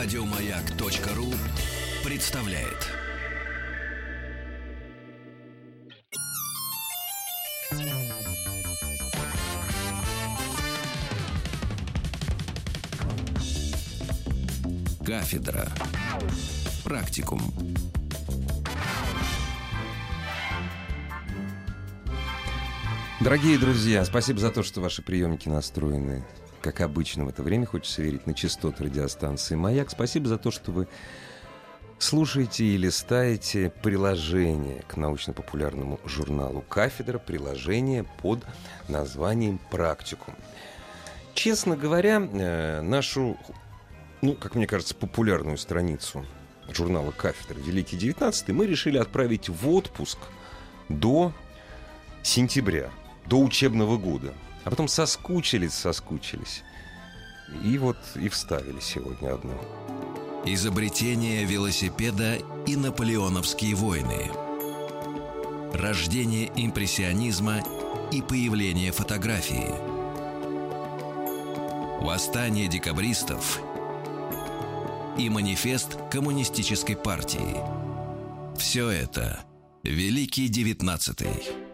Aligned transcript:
Радиомаяк.ру 0.00 1.26
представляет. 2.04 2.86
Кафедра. 15.04 15.68
Практикум. 16.84 17.40
Дорогие 23.20 23.58
друзья, 23.58 24.04
спасибо 24.04 24.38
за 24.38 24.52
то, 24.52 24.62
что 24.62 24.80
ваши 24.80 25.02
приемники 25.02 25.48
настроены, 25.48 26.24
как 26.72 26.82
обычно 26.82 27.24
в 27.24 27.28
это 27.30 27.42
время, 27.42 27.64
хочется 27.64 28.02
верить, 28.02 28.26
на 28.26 28.34
частоты 28.34 28.84
радиостанции 28.84 29.54
«Маяк». 29.54 29.90
Спасибо 29.90 30.28
за 30.28 30.36
то, 30.36 30.50
что 30.50 30.70
вы 30.70 30.86
слушаете 31.98 32.62
и 32.62 32.76
листаете 32.76 33.72
приложение 33.82 34.82
к 34.86 34.98
научно-популярному 34.98 35.98
журналу 36.04 36.60
«Кафедра», 36.68 37.18
приложение 37.18 38.04
под 38.04 38.44
названием 38.86 39.58
«Практикум». 39.70 40.34
Честно 41.32 41.74
говоря, 41.74 42.20
э, 42.20 42.82
нашу, 42.82 43.38
ну, 44.20 44.34
как 44.34 44.54
мне 44.54 44.66
кажется, 44.66 44.94
популярную 44.94 45.56
страницу 45.56 46.26
журнала 46.68 47.12
«Кафедра» 47.12 47.58
«Великий 47.58 47.96
девятнадцатый» 47.96 48.54
мы 48.54 48.66
решили 48.66 48.98
отправить 48.98 49.48
в 49.48 49.70
отпуск 49.70 50.18
до 50.90 51.32
сентября 52.22 52.90
до 53.24 53.40
учебного 53.40 53.96
года. 53.96 54.34
А 54.68 54.70
потом 54.70 54.86
соскучились, 54.86 55.72
соскучились. 55.72 56.62
И 57.64 57.78
вот 57.78 57.96
и 58.16 58.28
вставили 58.28 58.80
сегодня 58.80 59.32
одну. 59.32 59.58
Изобретение 60.44 61.46
велосипеда 61.46 62.36
и 62.66 62.76
наполеоновские 62.76 63.74
войны. 63.74 64.30
Рождение 65.72 66.52
импрессионизма 66.54 67.62
и 68.12 68.20
появление 68.20 68.92
фотографии. 68.92 69.72
Восстание 72.04 72.68
декабристов 72.68 73.62
и 75.16 75.30
манифест 75.30 75.96
коммунистической 76.10 76.94
партии. 76.94 77.56
Все 78.58 78.90
это 78.90 79.40
Великий 79.82 80.48
Девятнадцатый. 80.48 81.67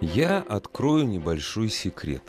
Я 0.00 0.38
открою 0.38 1.06
небольшой 1.06 1.68
секрет. 1.68 2.22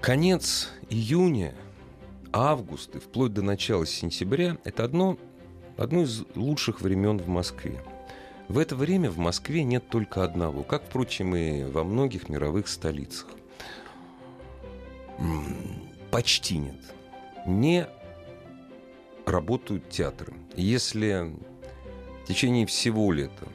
Конец 0.00 0.68
июня, 0.88 1.54
август 2.32 2.94
и 2.94 3.00
вплоть 3.00 3.34
до 3.34 3.42
начала 3.42 3.84
сентября– 3.84 4.56
это 4.64 4.84
одно, 4.84 5.18
одно 5.76 6.02
из 6.02 6.22
лучших 6.36 6.82
времен 6.82 7.18
в 7.18 7.26
Москве. 7.26 7.82
В 8.46 8.58
это 8.58 8.76
время 8.76 9.10
в 9.10 9.18
Москве 9.18 9.64
нет 9.64 9.88
только 9.88 10.22
одного, 10.22 10.62
как, 10.62 10.84
впрочем, 10.84 11.34
и 11.34 11.64
во 11.64 11.82
многих 11.82 12.28
мировых 12.28 12.68
столицах. 12.68 13.26
Почти 16.12 16.58
нет. 16.58 16.80
Не 17.44 17.88
работают 19.26 19.88
театры. 19.90 20.32
Если 20.54 21.32
в 22.22 22.26
течение 22.26 22.66
всего 22.66 23.12
лета 23.12 23.48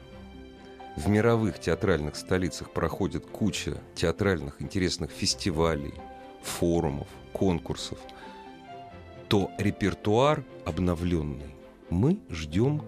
в 0.96 1.08
мировых 1.08 1.60
театральных 1.60 2.16
столицах 2.16 2.70
проходит 2.70 3.26
куча 3.26 3.76
театральных 3.94 4.62
интересных 4.62 5.10
фестивалей, 5.10 5.94
форумов, 6.42 7.08
конкурсов, 7.32 7.98
то 9.28 9.50
репертуар 9.58 10.42
обновленный 10.64 11.54
мы 11.90 12.18
ждем 12.30 12.82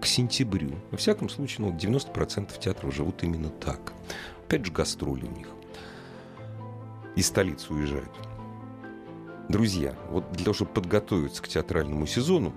к 0.00 0.06
сентябрю. 0.06 0.70
Во 0.92 0.96
всяком 0.96 1.28
случае, 1.28 1.66
ну, 1.66 1.76
90% 1.76 2.56
театров 2.60 2.94
живут 2.94 3.24
именно 3.24 3.50
так. 3.50 3.92
Опять 4.46 4.64
же, 4.64 4.72
гастроли 4.72 5.24
у 5.24 5.30
них. 5.30 5.48
И 7.16 7.22
столицу 7.22 7.74
уезжают. 7.74 8.12
Друзья, 9.48 9.96
вот 10.10 10.30
для 10.32 10.44
того, 10.44 10.54
чтобы 10.54 10.70
подготовиться 10.70 11.42
к 11.42 11.48
театральному 11.48 12.06
сезону, 12.06 12.54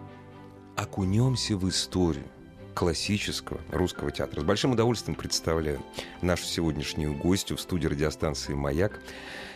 окунемся 0.76 1.58
в 1.58 1.68
историю 1.68 2.28
классического 2.74 3.60
русского 3.72 4.12
театра. 4.12 4.42
С 4.42 4.44
большим 4.44 4.72
удовольствием 4.72 5.16
представляю 5.16 5.84
нашу 6.22 6.46
сегодняшнюю 6.46 7.14
гостью 7.16 7.58
в 7.58 7.62
студии 7.62 7.88
радиостанции 7.88 8.54
«Маяк», 8.54 9.00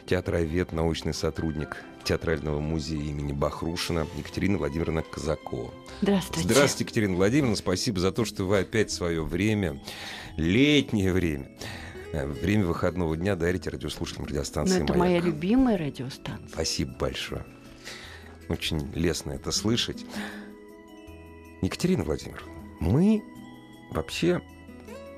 театровед, 0.06 0.72
научный 0.72 1.14
сотрудник 1.14 1.78
Театрального 2.04 2.60
музея 2.60 3.02
имени 3.02 3.34
Бахрушина 3.34 4.06
Екатерина 4.16 4.60
Владимировна 4.60 5.02
Казакова. 5.02 5.74
Здравствуйте. 6.02 6.48
Здравствуйте, 6.48 6.84
Екатерина 6.84 7.16
Владимировна. 7.16 7.56
Спасибо 7.56 8.00
за 8.00 8.12
то, 8.12 8.26
что 8.26 8.44
вы 8.44 8.60
опять 8.60 8.92
свое 8.92 9.24
время, 9.24 9.82
летнее 10.38 11.12
время, 11.12 11.50
э, 12.14 12.28
время 12.28 12.66
выходного 12.66 13.18
дня 13.18 13.36
дарите 13.36 13.72
радиослушателям 13.72 14.28
радиостанции 14.28 14.78
Но 14.78 14.84
это 14.84 14.94
«Маяк». 14.94 15.24
моя 15.24 15.34
любимая 15.34 15.78
радиостанция. 15.78 16.48
Спасибо 16.50 16.94
большое. 17.00 17.44
Очень 18.50 18.92
лестно 18.94 19.32
это 19.32 19.52
слышать. 19.52 20.06
Екатерина 21.64 22.04
Владимировна, 22.04 22.54
мы 22.80 23.24
вообще 23.92 24.42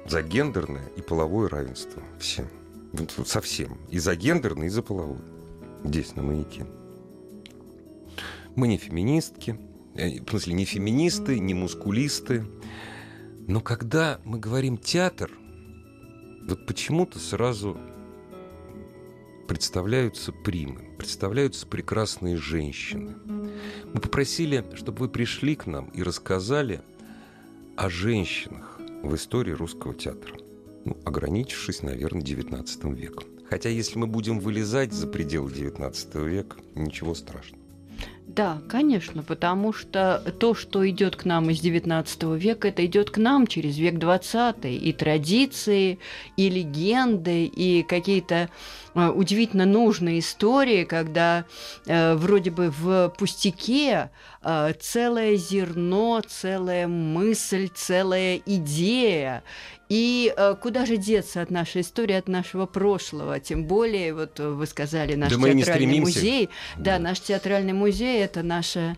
за 0.05 0.21
гендерное 0.21 0.87
и 0.95 1.01
половое 1.01 1.49
равенство. 1.49 2.01
Вот 2.93 3.27
Совсем. 3.27 3.77
И 3.89 3.99
за 3.99 4.15
гендерное, 4.15 4.67
и 4.67 4.69
за 4.69 4.81
половое. 4.81 5.21
Здесь, 5.83 6.15
на 6.15 6.23
маяке. 6.23 6.65
Мы 8.55 8.67
не 8.67 8.77
феминистки. 8.77 9.59
э, 9.95 10.21
В 10.21 10.29
смысле, 10.29 10.53
не 10.53 10.65
феминисты, 10.65 11.39
не 11.39 11.53
мускулисты. 11.53 12.45
Но 13.47 13.61
когда 13.61 14.19
мы 14.23 14.39
говорим 14.39 14.77
театр, 14.77 15.31
вот 16.47 16.65
почему-то 16.65 17.19
сразу 17.19 17.77
представляются 19.47 20.31
примы, 20.31 20.89
представляются 20.97 21.67
прекрасные 21.67 22.35
женщины. 22.35 23.15
Мы 23.93 24.01
попросили, 24.01 24.65
чтобы 24.75 24.99
вы 24.99 25.09
пришли 25.09 25.55
к 25.55 25.65
нам 25.65 25.89
и 25.89 26.03
рассказали 26.03 26.81
о 27.77 27.89
женщинах 27.89 28.79
в 29.03 29.15
истории 29.15 29.51
русского 29.51 29.93
театра, 29.93 30.35
ну, 30.83 30.97
ограничившись, 31.05 31.83
наверное, 31.83 32.23
XIX 32.23 32.93
веком. 32.93 33.23
Хотя 33.49 33.69
если 33.69 33.99
мы 33.99 34.07
будем 34.07 34.39
вылезать 34.39 34.91
за 34.91 35.07
пределы 35.07 35.51
XIX 35.51 36.27
века, 36.27 36.57
ничего 36.75 37.13
страшного. 37.13 37.63
Да, 38.25 38.61
конечно, 38.67 39.23
потому 39.23 39.73
что 39.73 40.21
то, 40.39 40.53
что 40.53 40.87
идет 40.89 41.15
к 41.15 41.25
нам 41.25 41.49
из 41.49 41.63
XIX 41.63 42.37
века, 42.37 42.67
это 42.67 42.85
идет 42.85 43.09
к 43.09 43.17
нам 43.17 43.47
через 43.47 43.77
век 43.77 43.95
XX. 43.95 44.75
И 44.75 44.91
традиции, 44.91 45.99
и 46.35 46.49
легенды, 46.49 47.45
и 47.45 47.83
какие-то 47.83 48.49
удивительно 48.97 49.65
нужные 49.65 50.19
истории, 50.19 50.83
когда 50.83 51.45
э, 51.85 52.15
вроде 52.15 52.49
бы 52.49 52.71
в 52.71 53.13
пустяке 53.17 54.09
э, 54.41 54.73
целое 54.79 55.35
зерно, 55.35 56.21
целая 56.27 56.87
мысль, 56.87 57.69
целая 57.73 58.41
идея. 58.45 59.43
И 59.87 60.33
э, 60.35 60.55
куда 60.59 60.85
же 60.85 60.97
деться 60.97 61.41
от 61.41 61.51
нашей 61.51 61.81
истории, 61.81 62.15
от 62.15 62.27
нашего 62.27 62.65
прошлого? 62.65 63.39
Тем 63.39 63.65
более, 63.65 64.15
вот 64.15 64.39
вы 64.39 64.65
сказали, 64.65 65.13
наш 65.13 65.31
Да 65.31 65.37
театральный 65.53 65.99
музей. 65.99 66.49
Да, 66.75 66.97
Да. 66.97 66.99
наш 66.99 67.19
театральный 67.19 67.73
музей 67.73 68.23
это 68.23 68.41
наша 68.43 68.97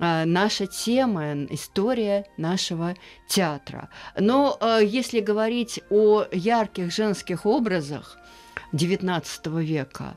наша 0.00 0.66
тема, 0.66 1.44
история 1.50 2.26
нашего 2.36 2.96
театра. 3.28 3.90
Но 4.18 4.58
если 4.82 5.20
говорить 5.20 5.80
о 5.88 6.24
ярких 6.32 6.92
женских 6.92 7.46
образах 7.46 8.18
XIX 8.74 9.62
века, 9.62 10.14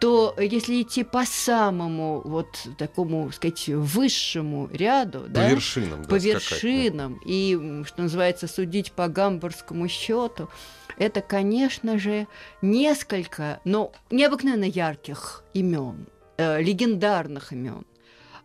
то 0.00 0.34
если 0.38 0.80
идти 0.82 1.04
по 1.04 1.24
самому 1.26 2.22
вот 2.24 2.48
такому, 2.78 3.30
сказать, 3.32 3.68
высшему 3.68 4.68
ряду, 4.72 5.20
По 5.20 5.28
да, 5.28 5.50
вершинам. 5.50 6.02
да, 6.02 6.08
по 6.08 6.14
вершинам 6.14 7.20
и, 7.24 7.54
м, 7.54 7.84
что 7.84 8.02
называется, 8.02 8.46
судить 8.48 8.92
по 8.92 9.08
гамбургскому 9.08 9.88
счету, 9.88 10.48
это, 10.96 11.20
конечно 11.20 11.98
же, 11.98 12.26
несколько, 12.62 13.60
но 13.64 13.92
необыкновенно 14.10 14.64
ярких 14.64 15.44
имен, 15.54 16.06
э, 16.38 16.62
легендарных 16.62 17.52
имен. 17.52 17.84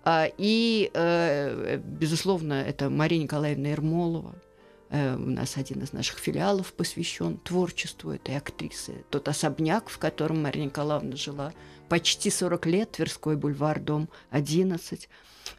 А, 0.03 0.27
И, 0.37 0.91
э, 0.93 1.77
безусловно, 1.77 2.53
это 2.53 2.89
Мария 2.89 3.23
Николаевна 3.23 3.69
Ермолова. 3.69 4.35
Э, 4.95 5.15
У 5.15 5.29
нас 5.29 5.57
один 5.57 5.83
из 5.83 5.91
наших 5.91 6.19
филиалов 6.19 6.73
посвящен 6.73 7.37
творчеству 7.37 8.11
этой 8.11 8.37
актрисы. 8.37 9.03
Тот 9.09 9.27
особняк, 9.27 9.89
в 9.89 9.97
котором 9.97 10.43
Мария 10.43 10.63
Николаевна 10.65 11.17
жила 11.17 11.51
почти 11.89 12.29
40 12.29 12.65
лет, 12.67 12.91
Тверской 12.91 13.35
бульвар, 13.35 13.81
дом 13.81 14.07
11. 14.29 15.09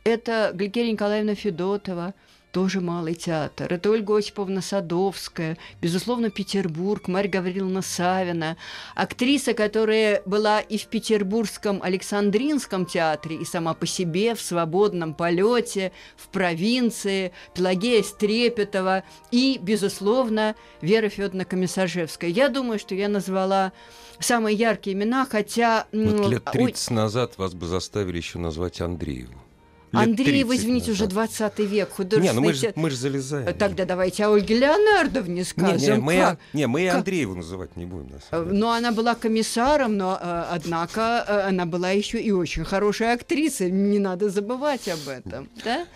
Это 0.04 0.52
Гликерия 0.54 0.92
Николаевна 0.92 1.34
Федотова, 1.34 2.14
тоже 2.56 2.80
малый 2.80 3.14
театр. 3.14 3.70
Это 3.70 3.90
Ольга 3.90 4.16
Осиповна 4.16 4.62
Садовская, 4.62 5.58
безусловно, 5.82 6.30
Петербург, 6.30 7.06
Марья 7.06 7.32
Гавриловна 7.32 7.82
Савина, 7.82 8.56
актриса, 8.94 9.52
которая 9.52 10.22
была 10.24 10.60
и 10.60 10.78
в 10.78 10.86
Петербургском 10.86 11.82
Александринском 11.82 12.86
театре, 12.86 13.36
и 13.36 13.44
сама 13.44 13.74
по 13.74 13.84
себе 13.84 14.34
в 14.34 14.40
свободном 14.40 15.12
полете, 15.12 15.92
в 16.16 16.28
провинции, 16.28 17.32
Пелагея 17.54 18.02
Стрепетова 18.02 19.04
и, 19.30 19.58
безусловно, 19.60 20.54
Вера 20.80 21.10
Федоровна 21.10 21.44
Комиссажевская. 21.44 22.30
Я 22.30 22.48
думаю, 22.48 22.78
что 22.78 22.94
я 22.94 23.10
назвала 23.10 23.74
самые 24.18 24.56
яркие 24.56 24.96
имена, 24.96 25.26
хотя... 25.30 25.88
Вот 25.92 26.30
лет 26.30 26.44
30 26.44 26.90
назад 26.92 27.36
вас 27.36 27.52
бы 27.52 27.66
заставили 27.66 28.16
еще 28.16 28.38
назвать 28.38 28.80
Андрееву. 28.80 29.45
Андреев, 30.02 30.50
извините, 30.50 30.90
назад. 30.90 31.06
уже 31.06 31.06
20 31.06 31.58
век, 31.60 31.90
художественный... 31.90 32.28
Не, 32.28 32.32
ну 32.32 32.46
мы 32.46 32.52
же, 32.52 32.72
мы 32.74 32.90
же 32.90 32.96
залезаем. 32.96 33.54
Тогда 33.54 33.84
давайте 33.84 34.24
о 34.24 34.32
Ольге 34.32 34.58
Леонардовне 34.58 35.44
скажем. 35.44 35.76
Не, 35.76 35.86
не, 35.86 35.98
мы, 35.98 36.16
как? 36.16 36.38
не, 36.52 36.66
мы 36.66 36.86
как? 36.86 36.96
Андрееву 36.96 37.34
называть 37.34 37.76
не 37.76 37.86
будем. 37.86 38.20
На 38.30 38.38
Но 38.40 38.72
она 38.72 38.92
была 38.92 39.14
комиссаром, 39.14 39.96
но, 39.96 40.18
э, 40.20 40.44
однако, 40.50 41.24
э, 41.26 41.48
она 41.48 41.66
была 41.66 41.90
еще 41.90 42.20
и 42.20 42.30
очень 42.30 42.64
хорошая 42.64 43.14
актриса. 43.14 43.70
Не 43.70 43.98
надо 43.98 44.30
забывать 44.30 44.88
об 44.88 45.08
этом, 45.08 45.48
да? 45.64 45.86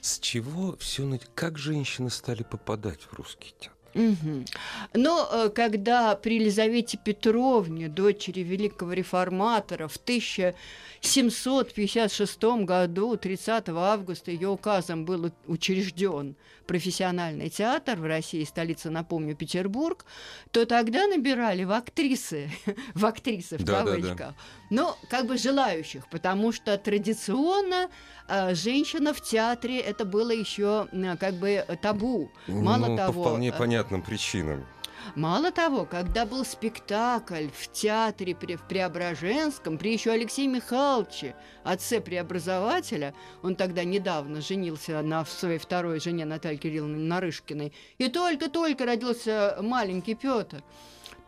С 0.00 0.18
чего 0.18 0.76
все... 0.78 1.04
Как 1.34 1.58
женщины 1.58 2.10
стали 2.10 2.42
попадать 2.42 3.00
в 3.10 3.14
русский 3.14 3.54
театр? 3.58 3.73
Угу. 3.94 4.44
Но 4.94 5.28
э, 5.30 5.50
когда 5.50 6.16
при 6.16 6.36
Елизавете 6.36 6.98
Петровне, 7.02 7.88
дочери 7.88 8.40
великого 8.40 8.92
реформатора, 8.92 9.88
в 9.88 9.96
1756 9.96 12.42
году, 12.64 13.16
30 13.16 13.68
августа, 13.68 14.30
ее 14.30 14.48
указом 14.48 15.04
был 15.04 15.32
учрежден 15.46 16.36
профессиональный 16.66 17.50
театр 17.50 17.98
в 17.98 18.04
России, 18.04 18.44
столица, 18.44 18.90
напомню, 18.90 19.36
Петербург, 19.36 20.04
то 20.50 20.66
тогда 20.66 21.06
набирали 21.06 21.64
в 21.64 21.72
актрисы, 21.72 22.50
в 22.94 23.06
актрисы 23.06 23.58
в 23.58 23.64
да, 23.64 23.84
кавычках, 23.84 24.16
да, 24.16 24.28
да. 24.28 24.34
но 24.70 24.96
как 25.08 25.26
бы 25.26 25.38
желающих, 25.38 26.08
потому 26.08 26.52
что 26.52 26.76
традиционно 26.78 27.88
э, 28.28 28.54
женщина 28.54 29.14
в 29.14 29.20
театре 29.20 29.78
это 29.78 30.04
было 30.04 30.30
еще 30.30 30.88
как 31.18 31.34
бы 31.34 31.64
табу. 31.82 32.30
Мало 32.46 32.86
ну, 32.86 32.96
того, 32.96 33.24
по 33.24 33.28
вполне 33.30 33.48
э, 33.48 33.52
понятным 33.84 34.02
причинам. 34.02 34.66
Мало 35.16 35.50
того, 35.50 35.84
когда 35.84 36.24
был 36.24 36.46
спектакль 36.46 37.48
в 37.52 37.70
театре 37.70 38.34
при, 38.34 38.56
в 38.56 38.62
Преображенском, 38.62 39.76
при 39.76 39.92
еще 39.92 40.12
Алексее 40.12 40.48
Михайловиче, 40.48 41.34
отце 41.62 42.00
преобразователя, 42.00 43.12
он 43.42 43.54
тогда 43.54 43.84
недавно 43.84 44.40
женился 44.40 45.02
на 45.02 45.26
своей 45.26 45.58
второй 45.58 46.00
жене 46.00 46.24
Наталье 46.24 46.58
Кирилловне 46.58 47.04
Нарышкиной, 47.04 47.74
и 47.98 48.08
только-только 48.08 48.86
родился 48.86 49.58
маленький 49.60 50.14
Петр 50.14 50.62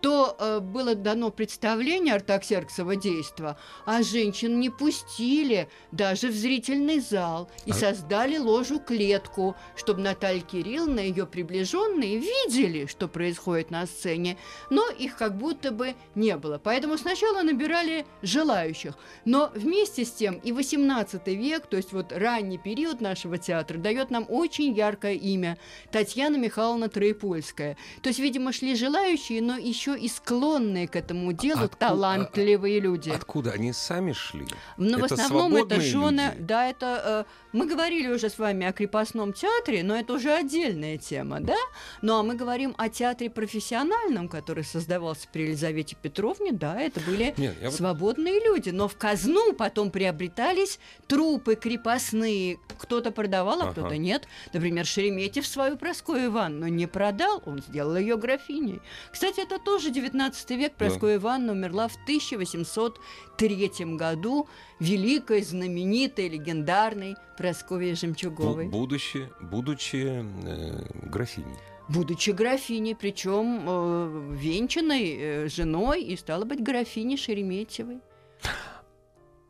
то 0.00 0.36
э, 0.38 0.60
было 0.60 0.94
дано 0.94 1.30
представление 1.30 2.14
Артаксерксова 2.14 2.96
действа, 2.96 3.58
а 3.84 4.02
женщин 4.02 4.60
не 4.60 4.70
пустили 4.70 5.68
даже 5.92 6.28
в 6.28 6.34
зрительный 6.34 7.00
зал 7.00 7.50
и 7.64 7.70
а... 7.70 7.74
создали 7.74 8.38
ложу-клетку, 8.38 9.56
чтобы 9.74 10.00
Наталья 10.00 10.40
Кирилловна 10.40 11.00
и 11.00 11.08
ее 11.08 11.26
приближенные 11.26 12.18
видели, 12.18 12.86
что 12.86 13.08
происходит 13.08 13.70
на 13.70 13.86
сцене, 13.86 14.36
но 14.70 14.88
их 14.90 15.16
как 15.16 15.36
будто 15.36 15.70
бы 15.70 15.94
не 16.14 16.36
было. 16.36 16.58
Поэтому 16.62 16.98
сначала 16.98 17.42
набирали 17.42 18.06
желающих, 18.22 18.94
но 19.24 19.50
вместе 19.54 20.04
с 20.04 20.12
тем 20.12 20.34
и 20.34 20.52
18 20.52 21.26
век, 21.28 21.66
то 21.66 21.76
есть 21.76 21.92
вот 21.92 22.12
ранний 22.12 22.58
период 22.58 23.00
нашего 23.00 23.38
театра, 23.38 23.78
дает 23.78 24.10
нам 24.10 24.26
очень 24.28 24.72
яркое 24.72 25.14
имя 25.14 25.58
Татьяна 25.90 26.36
Михайловна 26.36 26.88
Троепольская. 26.88 27.76
То 28.02 28.08
есть, 28.08 28.18
видимо, 28.18 28.52
шли 28.52 28.74
желающие, 28.74 29.40
но 29.40 29.56
еще 29.56 29.85
еще 29.86 29.98
и 29.98 30.08
склонные 30.08 30.88
к 30.88 30.96
этому 30.96 31.32
делу 31.32 31.64
Отку... 31.64 31.78
талантливые 31.78 32.80
люди. 32.80 33.10
Откуда 33.10 33.52
они 33.52 33.72
сами 33.72 34.12
шли? 34.12 34.46
Ну, 34.76 34.98
в 34.98 35.04
основном 35.04 35.56
это 35.56 35.80
жены, 35.80 36.32
люди? 36.34 36.46
да, 36.46 36.68
это 36.68 37.26
э, 37.26 37.46
мы 37.52 37.66
говорили 37.66 38.08
уже 38.08 38.28
с 38.28 38.38
вами 38.38 38.66
о 38.66 38.72
крепостном 38.72 39.32
театре, 39.32 39.82
но 39.82 39.96
это 39.96 40.14
уже 40.14 40.32
отдельная 40.32 40.98
тема, 40.98 41.40
да? 41.40 41.56
Ну 42.02 42.18
а 42.18 42.22
мы 42.22 42.34
говорим 42.34 42.74
о 42.78 42.88
театре 42.88 43.30
профессиональном, 43.30 44.28
который 44.28 44.64
создавался 44.64 45.28
при 45.32 45.42
Елизавете 45.42 45.96
Петровне, 46.00 46.52
да, 46.52 46.80
это 46.80 47.00
были 47.00 47.34
Нет, 47.36 47.56
я... 47.60 47.70
свободные 47.70 48.44
люди, 48.44 48.70
но 48.70 48.88
в 48.88 48.96
казну 48.96 49.52
потом 49.52 49.90
приобретались 49.90 50.78
трупы 51.06 51.54
крепостные, 51.54 52.58
кто-то 52.78 53.10
продавал, 53.10 53.60
а 53.60 53.64
ага. 53.64 53.72
кто-то 53.72 53.96
нет. 53.96 54.26
Например, 54.52 54.84
Шереметьев 54.84 55.46
свою 55.46 55.76
Проскою 55.76 56.26
Ивановну 56.26 56.66
не 56.68 56.86
продал, 56.86 57.42
он 57.46 57.62
сделал 57.62 57.96
ее 57.96 58.16
графиней. 58.16 58.80
Кстати, 59.12 59.40
это 59.40 59.58
тоже 59.58 59.75
19 59.84 60.50
век. 60.50 60.74
Проскоя 60.76 61.18
да. 61.18 61.22
Ивановна 61.22 61.52
умерла 61.52 61.88
в 61.88 61.94
1803 62.02 63.70
году, 63.96 64.48
великой, 64.80 65.42
знаменитой, 65.42 66.28
легендарной 66.28 67.16
Прасковьей 67.36 67.94
Жемчуговой. 67.94 68.68
Будучи, 68.68 69.28
будучи 69.40 70.24
э, 70.46 71.08
графиней 71.08 71.56
будучи 71.88 72.30
графиней, 72.30 72.96
причем 72.96 73.64
э, 73.66 74.34
венчанной 74.34 75.16
э, 75.16 75.48
женой 75.48 76.02
и 76.02 76.16
стала 76.16 76.44
быть 76.44 76.62
графиней 76.62 77.16
Шереметьевой. 77.16 78.00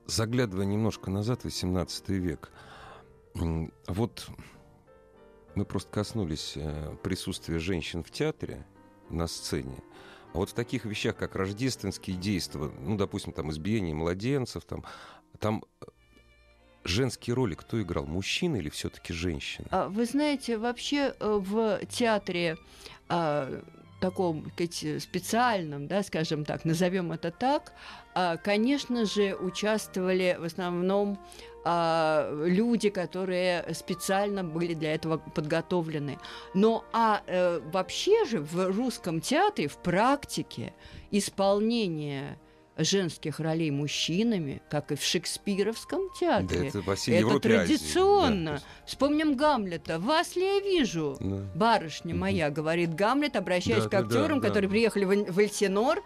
Заглядывая 0.06 0.66
немножко 0.66 1.10
назад, 1.10 1.44
18 1.44 2.08
век, 2.10 2.50
вот 3.34 4.28
мы 5.54 5.64
просто 5.64 5.90
коснулись 5.90 6.52
э, 6.56 6.94
присутствия 7.02 7.58
женщин 7.58 8.04
в 8.04 8.10
театре, 8.10 8.64
на 9.08 9.26
сцене. 9.26 9.82
А 10.36 10.38
вот 10.38 10.50
в 10.50 10.52
таких 10.52 10.84
вещах, 10.84 11.16
как 11.16 11.34
рождественские 11.34 12.14
действия, 12.14 12.70
ну, 12.80 12.98
допустим, 12.98 13.32
там 13.32 13.50
избиение 13.50 13.94
младенцев, 13.94 14.66
там, 14.66 14.84
там 15.38 15.64
э, 15.80 15.86
женские 16.84 17.32
роли 17.32 17.54
кто 17.54 17.80
играл, 17.80 18.04
мужчина 18.04 18.56
или 18.56 18.68
все-таки 18.68 19.14
женщина? 19.14 19.66
А, 19.70 19.88
вы 19.88 20.04
знаете, 20.04 20.58
вообще 20.58 21.14
э, 21.18 21.40
в 21.42 21.80
театре 21.86 22.58
а, 23.08 23.62
таком 24.00 24.50
сказать, 24.52 25.02
специальном, 25.02 25.86
да, 25.86 26.02
скажем 26.02 26.44
так, 26.44 26.64
назовем 26.64 27.12
это 27.12 27.30
так, 27.30 27.72
а, 28.14 28.36
конечно 28.36 29.04
же, 29.04 29.34
участвовали 29.34 30.36
в 30.38 30.44
основном 30.44 31.18
а, 31.64 32.30
люди, 32.44 32.90
которые 32.90 33.66
специально 33.74 34.44
были 34.44 34.74
для 34.74 34.94
этого 34.94 35.18
подготовлены. 35.18 36.18
Но 36.54 36.84
а 36.92 37.22
э, 37.26 37.60
вообще 37.72 38.24
же 38.24 38.40
в 38.40 38.70
русском 38.70 39.20
театре, 39.20 39.66
в 39.68 39.76
практике 39.78 40.74
исполнения 41.10 42.38
женских 42.76 43.40
ролей 43.40 43.70
мужчинами, 43.70 44.62
как 44.68 44.92
и 44.92 44.96
в 44.96 45.02
шекспировском 45.02 46.10
театре. 46.18 46.60
Да, 46.60 46.66
это, 46.66 46.80
во 46.82 46.94
всей 46.94 47.20
это 47.20 47.38
традиционно. 47.40 48.52
Да, 48.52 48.62
Вспомним 48.86 49.34
Гамлета. 49.36 49.98
Вас 49.98 50.36
ли 50.36 50.42
я 50.42 50.60
вижу? 50.60 51.16
Да. 51.20 51.36
Барышня 51.54 52.14
моя, 52.14 52.50
говорит 52.50 52.94
Гамлет, 52.94 53.36
обращаясь 53.36 53.84
да, 53.84 53.88
к 53.88 53.94
актерам, 53.94 54.40
да, 54.40 54.42
да, 54.42 54.48
которые 54.48 54.68
да. 54.68 54.72
приехали 54.72 55.04
в, 55.04 55.32
в 55.32 55.38
Эльсинор 55.38 56.02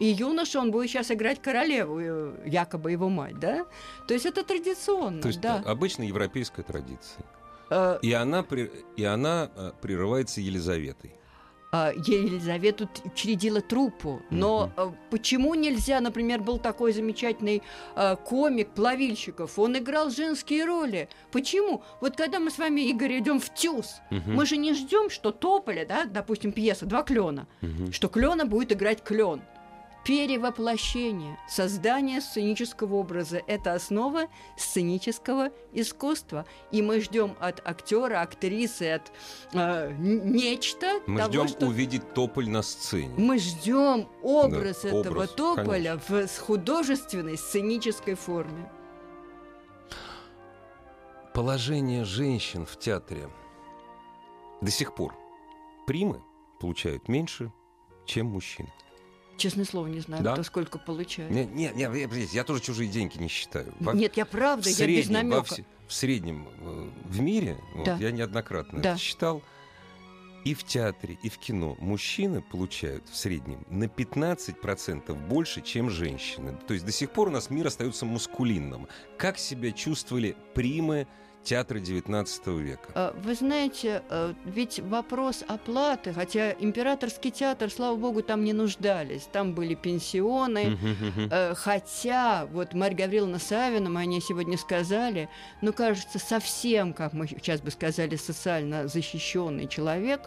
и 0.00 0.06
юноша, 0.06 0.60
он 0.60 0.70
будет 0.70 0.88
сейчас 0.88 1.10
играть 1.10 1.42
королеву, 1.42 2.00
э, 2.00 2.32
якобы 2.46 2.90
его 2.90 3.10
мать, 3.10 3.38
да? 3.38 3.66
То 4.08 4.14
есть 4.14 4.24
это 4.24 4.42
традиционно, 4.42 5.20
То 5.20 5.28
есть 5.28 5.40
да. 5.42 5.62
обычно 5.66 6.04
европейская 6.04 6.62
традиция. 6.62 7.24
А... 7.68 7.98
И 8.00 8.10
она, 8.12 8.44
и 8.96 9.04
она 9.04 9.50
э, 9.54 9.72
прерывается 9.82 10.40
Елизаветой. 10.40 11.12
А, 11.72 11.92
Елизавету 11.94 12.88
учредила 13.04 13.60
труппу. 13.60 14.22
Но 14.30 14.72
mm-hmm. 14.76 14.94
почему 15.10 15.54
нельзя, 15.54 16.00
например, 16.00 16.40
был 16.40 16.58
такой 16.58 16.92
замечательный 16.92 17.62
а, 17.94 18.16
комик 18.16 18.70
Плавильщиков, 18.70 19.58
он 19.58 19.78
играл 19.78 20.10
женские 20.10 20.64
роли. 20.64 21.08
Почему? 21.30 21.82
Вот 22.00 22.16
когда 22.16 22.40
мы 22.40 22.50
с 22.50 22.58
вами, 22.58 22.80
Игорь, 22.88 23.18
идем 23.20 23.38
в 23.38 23.54
ТЮЗ, 23.54 24.00
mm-hmm. 24.10 24.22
мы 24.26 24.46
же 24.46 24.56
не 24.56 24.74
ждем, 24.74 25.10
что 25.10 25.30
Тополя, 25.30 25.86
да, 25.86 26.06
допустим, 26.06 26.50
пьеса 26.50 26.86
«Два 26.86 27.02
клена», 27.02 27.46
mm-hmm. 27.62 27.92
что 27.92 28.08
клена 28.08 28.46
будет 28.46 28.72
играть 28.72 29.02
клен 29.02 29.40
перевоплощение, 30.10 31.38
создание 31.48 32.20
сценического 32.20 32.96
образа– 32.96 33.40
это 33.46 33.74
основа 33.74 34.26
сценического 34.56 35.50
искусства. 35.72 36.46
И 36.72 36.82
мы 36.82 37.00
ждем 37.00 37.36
от 37.38 37.64
актера, 37.64 38.20
актрисы, 38.20 38.90
от 38.90 39.12
э, 39.52 39.94
нечто. 40.00 41.00
Мы 41.06 41.22
ждем 41.22 41.46
что... 41.46 41.66
увидеть 41.66 42.12
тополь 42.12 42.48
на 42.48 42.62
сцене. 42.62 43.14
Мы 43.16 43.38
ждем 43.38 44.08
образ 44.24 44.82
да, 44.82 44.88
этого 44.88 45.14
образ, 45.14 45.30
тополя 45.30 45.96
конечно. 45.98 46.26
в 46.26 46.38
художественной 46.40 47.38
сценической 47.38 48.16
форме. 48.16 48.68
Положение 51.32 52.02
женщин 52.02 52.66
в 52.66 52.76
театре 52.80 53.30
до 54.60 54.72
сих 54.72 54.92
пор 54.96 55.14
примы 55.86 56.20
получают 56.58 57.06
меньше, 57.06 57.52
чем 58.06 58.26
мужчины. 58.26 58.72
Честное 59.40 59.64
слово, 59.64 59.86
не 59.86 60.00
знаю, 60.00 60.22
Да? 60.22 60.34
кто 60.34 60.42
сколько 60.42 60.78
получает. 60.78 61.30
Нет, 61.30 61.50
нет, 61.54 61.74
нет, 61.74 61.94
я, 61.96 62.06
подождите, 62.06 62.36
я 62.36 62.44
тоже 62.44 62.60
чужие 62.60 62.90
деньги 62.90 63.16
не 63.16 63.28
считаю. 63.28 63.72
Во- 63.80 63.94
Нет, 63.94 64.16
я 64.18 64.26
правда, 64.26 64.64
в 64.64 64.66
я 64.66 64.86
без 64.86 65.06
среднем, 65.06 65.12
намека. 65.30 65.42
все- 65.44 65.64
в 65.88 65.92
среднем 65.94 66.46
э, 66.60 66.90
в 67.06 67.20
мире, 67.20 67.56
вот, 67.74 67.86
Да. 67.86 67.96
я 67.96 68.10
неоднократно 68.10 68.80
Да. 68.82 68.90
это 68.90 68.98
считал, 69.00 69.42
и 70.44 70.52
в 70.52 70.62
театре, 70.64 71.18
и 71.22 71.30
в 71.30 71.38
кино 71.38 71.74
мужчины 71.80 72.42
получают 72.42 73.08
в 73.08 73.16
среднем 73.16 73.64
на 73.70 73.84
15% 73.88 75.14
больше, 75.26 75.62
чем 75.62 75.88
женщины. 75.88 76.58
То 76.68 76.74
есть 76.74 76.84
до 76.84 76.92
сих 76.92 77.10
пор 77.10 77.28
у 77.28 77.30
нас 77.30 77.48
мир 77.48 77.66
остается 77.66 78.04
мускулинным. 78.04 78.88
Как 79.18 79.38
себя 79.38 79.72
чувствовали 79.72 80.36
примы 80.54 81.06
театра 81.42 81.78
19 81.78 82.46
века? 82.58 82.90
А, 82.94 83.14
Вы 83.22 83.34
знаете, 83.34 84.02
э, 84.08 84.34
ведь 84.44 84.80
вопрос 84.80 85.44
оплаты, 85.46 86.12
хотя 86.12 86.52
императорский 86.52 87.30
театр, 87.30 87.70
слава 87.70 87.96
богу, 87.96 88.22
там 88.22 88.44
не 88.44 88.52
нуждались, 88.52 89.28
там 89.32 89.54
были 89.54 89.74
пенсионы. 89.74 90.78
Э, 91.30 91.54
Хотя, 91.54 92.46
вот 92.52 92.74
Марья 92.74 92.96
Гавриловна 92.96 93.38
Савина, 93.38 93.90
мы 93.90 94.00
о 94.00 94.04
ней 94.04 94.20
сегодня 94.20 94.56
сказали, 94.58 95.28
ну, 95.62 95.72
кажется, 95.72 96.18
совсем, 96.18 96.92
как 96.92 97.12
мы 97.12 97.26
сейчас 97.26 97.60
бы 97.60 97.70
сказали, 97.70 98.16
социально 98.16 98.88
защищенный 98.88 99.66
человек, 99.68 100.20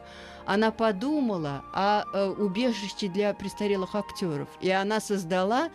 она 0.45 0.71
подумала 0.71 1.63
о 1.73 2.03
убежище 2.37 3.07
для 3.07 3.33
престарелых 3.33 3.95
актеров. 3.95 4.49
И 4.61 4.69
она 4.69 4.99
создала 4.99 5.69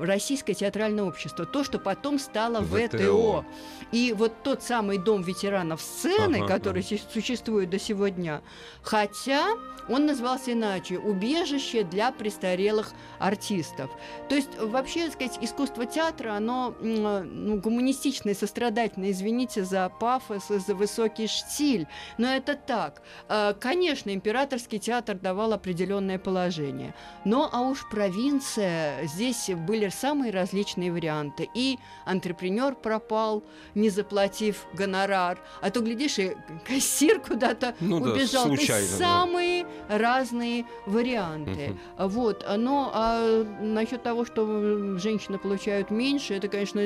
Российское 0.00 0.54
театральное 0.54 1.04
общество, 1.04 1.46
то, 1.46 1.64
что 1.64 1.78
потом 1.78 2.18
стало 2.18 2.62
ВТО. 2.62 2.88
ВТО. 2.88 3.44
И 3.92 4.12
вот 4.16 4.32
тот 4.42 4.62
самый 4.62 4.98
дом 4.98 5.22
ветеранов 5.22 5.80
сцены, 5.80 6.36
Ага, 6.36 6.46
который 6.46 6.82
ага. 6.82 7.02
существует 7.12 7.70
до 7.70 7.78
сегодня, 7.78 8.42
хотя 8.82 9.46
он 9.88 10.06
назывался 10.06 10.52
иначе 10.52 10.98
«Убежище 10.98 11.84
для 11.84 12.10
престарелых 12.10 12.92
артистов». 13.20 13.90
То 14.28 14.34
есть, 14.34 14.48
вообще, 14.58 15.04
так 15.04 15.12
сказать, 15.12 15.38
искусство 15.40 15.86
театра, 15.86 16.32
оно 16.32 16.74
э, 16.80 17.22
ну, 17.22 17.60
гуманистичное, 17.60 18.34
сострадательное, 18.34 19.12
извините 19.12 19.64
за 19.64 19.88
пафос 19.88 20.48
за 20.48 20.74
высокий 20.74 21.28
штиль, 21.28 21.86
но 22.18 22.26
это 22.26 22.54
так. 22.56 23.02
Э, 23.28 23.54
Конечно, 23.60 24.12
императорский 24.12 24.78
театр 24.80 25.16
давал 25.16 25.52
определенное 25.52 26.18
положение, 26.18 26.94
но 27.24 27.48
а 27.52 27.60
уж 27.60 27.88
провинция, 27.88 29.06
здесь 29.06 29.35
были 29.56 29.88
самые 29.88 30.32
различные 30.32 30.92
варианты. 30.92 31.48
И 31.54 31.78
антрепренер 32.04 32.74
пропал, 32.74 33.42
не 33.74 33.90
заплатив 33.90 34.66
гонорар, 34.72 35.38
а 35.60 35.70
то, 35.70 35.80
глядишь, 35.80 36.18
и 36.18 36.36
кассир 36.66 37.20
куда-то 37.20 37.74
Ну 37.80 38.00
да, 38.00 38.12
убежал. 38.12 38.44
То 38.44 38.50
есть 38.52 38.64
случайно, 38.64 38.88
да. 38.90 38.96
самые 38.96 39.66
разные 39.88 40.64
варианты. 40.86 41.76
Вот, 41.98 42.44
но 42.56 42.90
а 42.94 43.44
насчет 43.60 44.02
того, 44.02 44.24
что 44.24 44.98
женщины 44.98 45.38
получают 45.38 45.90
меньше, 45.90 46.34
это, 46.34 46.48
конечно, 46.48 46.80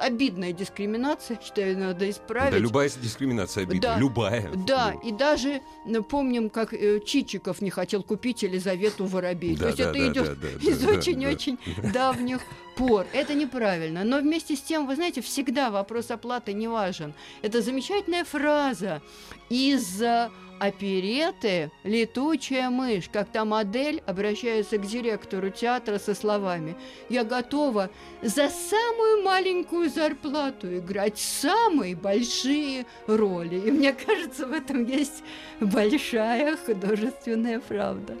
обидная 0.00 0.52
дискриминация, 0.52 1.38
считаю, 1.42 1.78
надо 1.78 2.08
исправить. 2.08 2.52
Да, 2.52 2.58
любая 2.58 2.88
дискриминация 2.88 3.64
обидна. 3.64 3.80
Да. 3.80 3.98
Любая. 3.98 4.50
Да, 4.66 4.92
Вот. 4.94 5.04
и 5.04 5.12
даже 5.12 5.60
ну, 5.84 6.02
помним, 6.02 6.50
как 6.50 6.72
э, 6.72 7.00
Чичиков 7.04 7.60
не 7.60 7.70
хотел 7.70 8.02
купить 8.02 8.42
Елизавету 8.42 9.06
Воробей. 9.06 9.56
Да, 9.56 9.60
То 9.60 9.66
есть 9.66 9.78
да, 9.78 9.84
это 9.90 9.98
да, 9.98 10.08
идет 10.08 10.24
да, 10.24 10.34
да, 10.34 10.70
из 10.70 10.78
да, 10.78 10.86
да, 10.86 10.98
очень-очень 10.98 11.58
давних 11.94 12.42
пор. 12.76 13.06
Это 13.12 13.34
неправильно. 13.34 14.04
Но 14.04 14.18
вместе 14.18 14.56
с 14.56 14.60
тем, 14.60 14.86
вы 14.86 14.96
знаете, 14.96 15.20
всегда 15.20 15.70
вопрос 15.70 16.10
оплаты 16.10 16.52
не 16.52 16.68
важен. 16.68 17.14
Это 17.42 17.62
замечательная 17.62 18.24
фраза 18.24 19.00
из 19.48 20.02
э, 20.02 20.28
опереты 20.58 21.70
«Летучая 21.84 22.70
мышь», 22.70 23.08
как 23.12 23.30
та 23.30 23.44
модель 23.44 24.02
обращается 24.06 24.78
к 24.78 24.86
директору 24.86 25.50
театра 25.50 25.98
со 25.98 26.14
словами 26.14 26.76
«Я 27.08 27.22
готова 27.22 27.90
за 28.22 28.48
самую 28.48 29.22
маленькую 29.22 29.88
зарплату 29.88 30.76
играть 30.76 31.18
самые 31.18 31.94
большие 31.94 32.86
роли». 33.06 33.56
И 33.56 33.70
мне 33.70 33.92
кажется, 33.92 34.46
в 34.46 34.52
этом 34.52 34.84
есть 34.84 35.22
большая 35.60 36.56
художественная 36.56 37.60
правда. 37.60 38.16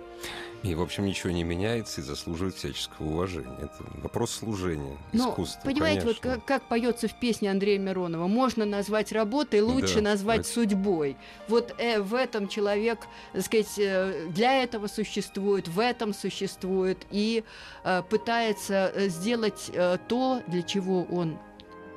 И, 0.64 0.74
в 0.74 0.80
общем, 0.80 1.04
ничего 1.04 1.30
не 1.30 1.44
меняется 1.44 2.00
и 2.00 2.04
заслуживает 2.04 2.54
всяческого 2.56 3.06
уважения. 3.08 3.54
Это 3.60 3.74
вопрос 4.02 4.30
служения, 4.30 4.96
Но, 5.12 5.28
искусства. 5.30 5.60
Ну, 5.62 5.70
понимаете, 5.70 6.06
вот 6.06 6.18
конечно. 6.20 6.40
как, 6.40 6.44
как 6.62 6.68
поется 6.70 7.06
в 7.06 7.14
песне 7.20 7.50
Андрея 7.50 7.78
Миронова, 7.78 8.26
можно 8.28 8.64
назвать 8.64 9.12
работой, 9.12 9.60
лучше 9.60 9.96
Да, 9.96 10.10
назвать 10.12 10.40
это- 10.40 10.48
судьбой. 10.48 11.18
Вот 11.48 11.74
э, 11.78 12.00
в 12.00 12.14
этом 12.14 12.48
человек, 12.48 13.00
так 13.34 13.42
сказать, 13.44 13.74
э, 13.78 14.26
для 14.30 14.62
этого 14.62 14.86
существует, 14.86 15.68
в 15.68 15.78
этом 15.78 16.14
существует 16.14 16.96
и 17.10 17.44
э, 17.84 18.02
пытается 18.08 18.90
э, 18.94 19.08
сделать 19.08 19.70
э, 19.74 19.98
то, 20.08 20.42
для 20.46 20.62
чего 20.62 21.02
он 21.10 21.38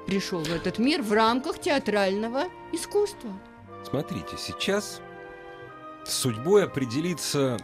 пришел 0.08 0.44
в 0.44 0.52
этот 0.54 0.78
мир 0.78 1.02
в 1.04 1.14
рамках 1.14 1.60
театрального 1.62 2.44
искусства. 2.74 3.32
Смотрите, 3.90 4.36
сейчас 4.38 5.00
с 6.06 6.14
судьбой 6.14 6.66
определиться, 6.66 7.58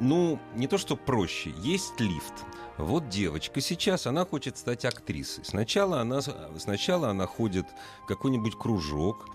ну, 0.00 0.38
не 0.54 0.66
то 0.66 0.78
что 0.78 0.96
проще, 0.96 1.52
есть 1.58 1.98
лифт. 2.00 2.34
Вот 2.78 3.08
девочка 3.08 3.60
сейчас, 3.60 4.06
она 4.06 4.26
хочет 4.26 4.58
стать 4.58 4.84
актрисой. 4.84 5.44
Сначала 5.44 6.00
она, 6.00 6.20
сначала 6.58 7.10
она 7.10 7.26
ходит 7.26 7.66
в 8.02 8.06
какой-нибудь 8.06 8.56
кружок, 8.58 9.26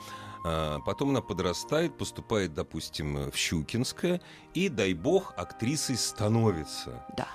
а, 0.43 0.79
потом 0.79 1.09
она 1.09 1.21
подрастает, 1.21 1.97
поступает, 1.97 2.53
допустим, 2.53 3.31
в 3.31 3.35
Щукинское, 3.35 4.21
и, 4.53 4.69
дай 4.69 4.93
бог, 4.93 5.33
актрисой 5.37 5.97
становится. 5.97 7.05
Да. 7.17 7.27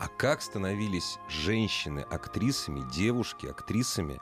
А 0.00 0.08
как 0.08 0.42
становились 0.42 1.18
женщины 1.28 2.00
актрисами, 2.00 2.84
девушки 2.92 3.46
актрисами 3.46 4.20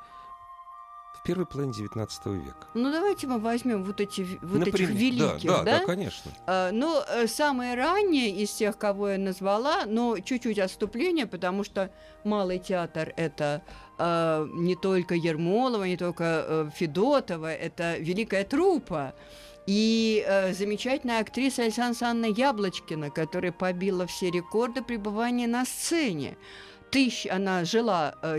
в 1.23 1.25
первой 1.25 1.47
половине 1.47 1.73
XIX 1.73 2.09
века? 2.35 2.67
Ну 2.75 2.91
давайте 2.91 3.29
мы 3.29 3.39
возьмем 3.39 3.85
вот 3.85 4.01
эти 4.01 4.23
вот 4.43 4.63
этих 4.63 4.73
Например, 4.73 4.93
великих, 4.93 5.49
да, 5.49 5.63
да, 5.63 5.79
да, 5.79 5.87
конечно. 5.87 6.33
А, 6.47 6.73
Ну, 6.73 7.01
э, 7.09 7.29
самое 7.29 7.77
раннее 7.77 8.31
из 8.31 8.51
тех, 8.51 8.77
кого 8.77 9.11
я 9.11 9.19
назвала, 9.19 9.87
но 9.87 10.19
чуть-чуть 10.19 10.59
отступление, 10.59 11.27
потому 11.27 11.63
что 11.63 11.91
Малый 12.25 12.59
театр– 12.59 13.13
это 13.17 13.63
э, 13.99 14.47
не 14.55 14.75
только 14.75 15.15
Ермолова, 15.15 15.85
не 15.85 15.97
только 15.97 16.25
э, 16.25 16.71
Федотова, 16.75 17.53
это 17.53 17.99
великая 17.99 18.45
труппа. 18.45 19.15
И 19.67 20.25
э, 20.27 20.53
замечательная 20.55 21.21
актриса 21.21 21.63
Александра 21.63 21.99
Санна 21.99 22.27
Яблочкина, 22.27 23.11
которая 23.11 23.53
побила 23.53 24.07
все 24.07 24.31
рекорды 24.31 24.83
пребывания 24.83 25.47
на 25.47 25.65
сцене. 25.65 26.37
Тысяч, 26.91 27.29
она 27.31 27.65
жила 27.65 28.17
э, 28.23 28.39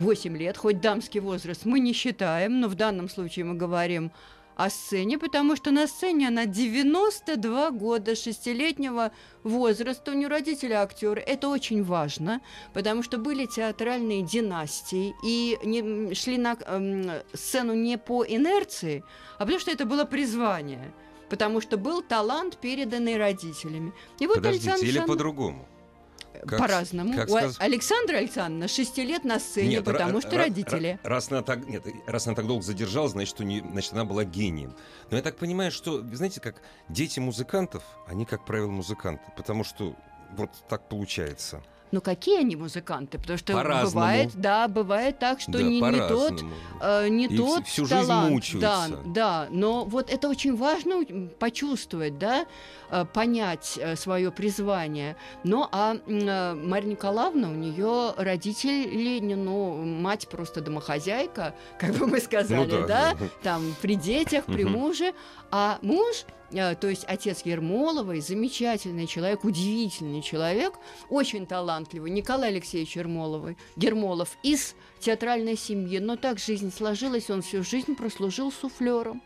98 0.00 0.36
лет, 0.36 0.56
хоть 0.56 0.80
дамский 0.80 1.20
возраст 1.20 1.64
мы 1.64 1.78
не 1.78 1.92
считаем, 1.92 2.60
но 2.60 2.68
в 2.68 2.74
данном 2.74 3.08
случае 3.08 3.44
мы 3.44 3.54
говорим 3.54 4.10
о 4.56 4.68
сцене, 4.68 5.18
потому 5.18 5.56
что 5.56 5.70
на 5.70 5.86
сцене 5.86 6.28
она 6.28 6.46
92 6.46 7.70
года 7.70 8.14
шестилетнего 8.14 9.12
возраста, 9.42 10.10
у 10.10 10.14
нее 10.14 10.28
родители 10.28 10.72
актеры. 10.72 11.20
Это 11.20 11.48
очень 11.48 11.82
важно, 11.84 12.40
потому 12.74 13.02
что 13.02 13.18
были 13.18 13.46
театральные 13.46 14.22
династии 14.22 15.14
и 15.24 15.58
не, 15.64 16.14
шли 16.14 16.36
на 16.38 16.56
эм, 16.66 17.10
сцену 17.32 17.74
не 17.74 17.96
по 17.96 18.24
инерции, 18.24 19.02
а 19.38 19.40
потому 19.40 19.60
что 19.60 19.70
это 19.70 19.84
было 19.84 20.04
призвание. 20.04 20.92
Потому 21.30 21.60
что 21.60 21.76
был 21.76 22.02
талант, 22.02 22.56
переданный 22.56 23.16
родителями. 23.16 23.92
И 24.18 24.26
вот 24.26 24.36
Подождите, 24.36 24.70
Александр 24.70 24.90
или 24.90 24.98
Шан- 24.98 25.06
по-другому? 25.06 25.68
По-разному. 26.48 27.14
как 27.14 27.28
У 27.28 27.32
сказ- 27.36 27.56
Александра 27.58 28.16
Александровна 28.16 28.68
6 28.68 29.04
лет 29.04 29.24
на 29.24 29.38
сцене, 29.38 29.68
Нет, 29.76 29.84
потому 29.84 30.20
что 30.20 30.36
родители. 30.36 30.98
ра- 31.02 31.08
Раз 31.08 31.30
она 31.30 31.42
так, 31.42 31.66
нет, 31.68 31.84
раз 32.06 32.26
она 32.26 32.36
так 32.36 32.46
долго 32.46 32.62
задержалась, 32.62 33.12
значит, 33.12 33.38
у 33.40 33.44
нее, 33.44 33.64
значит, 33.70 33.92
она 33.92 34.04
была 34.04 34.24
гением. 34.24 34.74
Но 35.10 35.16
я 35.16 35.22
так 35.22 35.36
понимаю, 35.36 35.70
что, 35.70 36.00
знаете, 36.14 36.40
как 36.40 36.56
дети 36.88 37.20
музыкантов, 37.20 37.82
они, 38.06 38.24
как 38.24 38.44
правило, 38.46 38.70
музыканты, 38.70 39.22
потому 39.36 39.64
что 39.64 39.94
вот 40.36 40.50
так 40.68 40.88
получается. 40.88 41.62
Ну 41.92 42.00
какие 42.00 42.38
они 42.40 42.56
музыканты? 42.56 43.18
Потому 43.18 43.38
что 43.38 43.52
По-разному. 43.52 43.90
бывает, 44.06 44.30
да, 44.34 44.68
бывает 44.68 45.18
так, 45.18 45.40
что 45.40 45.52
Да, 45.52 45.62
не, 45.62 45.80
не 45.80 46.08
тот, 46.08 46.42
э, 46.80 47.08
не 47.08 47.26
И 47.26 47.36
тот 47.36 47.66
всю 47.66 47.84
жизнь 47.84 48.06
талант. 48.06 48.30
мучаются. 48.30 48.60
Да, 48.60 48.88
да. 49.06 49.48
Но 49.50 49.84
вот 49.84 50.10
это 50.10 50.28
очень 50.28 50.56
важно 50.56 51.04
почувствовать, 51.38 52.18
да, 52.18 52.46
э, 52.90 53.04
понять 53.12 53.78
свое 53.96 54.30
призвание. 54.30 55.16
Ну 55.44 55.66
а 55.72 55.96
э, 56.06 56.54
Марья 56.54 56.88
Николаевна 56.90 57.48
у 57.48 57.54
нее 57.54 58.14
родители, 58.16 59.18
ну 59.34 59.82
мать 59.84 60.28
просто 60.28 60.60
домохозяйка, 60.60 61.54
как 61.78 61.94
бы 61.96 62.06
мы 62.06 62.20
сказали, 62.20 62.60
Ну 62.60 62.86
да, 62.86 62.86
да, 62.86 63.16
там 63.42 63.74
при 63.82 63.96
детях, 63.96 64.44
при 64.44 64.64
муже, 64.64 65.12
а 65.50 65.78
муж 65.82 66.24
э, 66.24 66.39
то 66.50 66.88
есть 66.88 67.04
отец 67.06 67.42
Ермоловой, 67.44 68.20
замечательный 68.20 69.06
человек, 69.06 69.44
удивительный 69.44 70.22
человек, 70.22 70.74
очень 71.08 71.46
талантливый, 71.46 72.10
Николай 72.10 72.50
Алексеевич 72.50 72.96
Ермоловый, 72.96 73.56
Гермолов 73.76 74.36
из 74.42 74.74
театральной 74.98 75.56
семьи, 75.56 75.98
но 75.98 76.16
так 76.16 76.38
жизнь 76.38 76.72
сложилась, 76.72 77.30
он 77.30 77.42
всю 77.42 77.62
жизнь 77.62 77.94
прослужил 77.94 78.52
суфлером. 78.52 79.22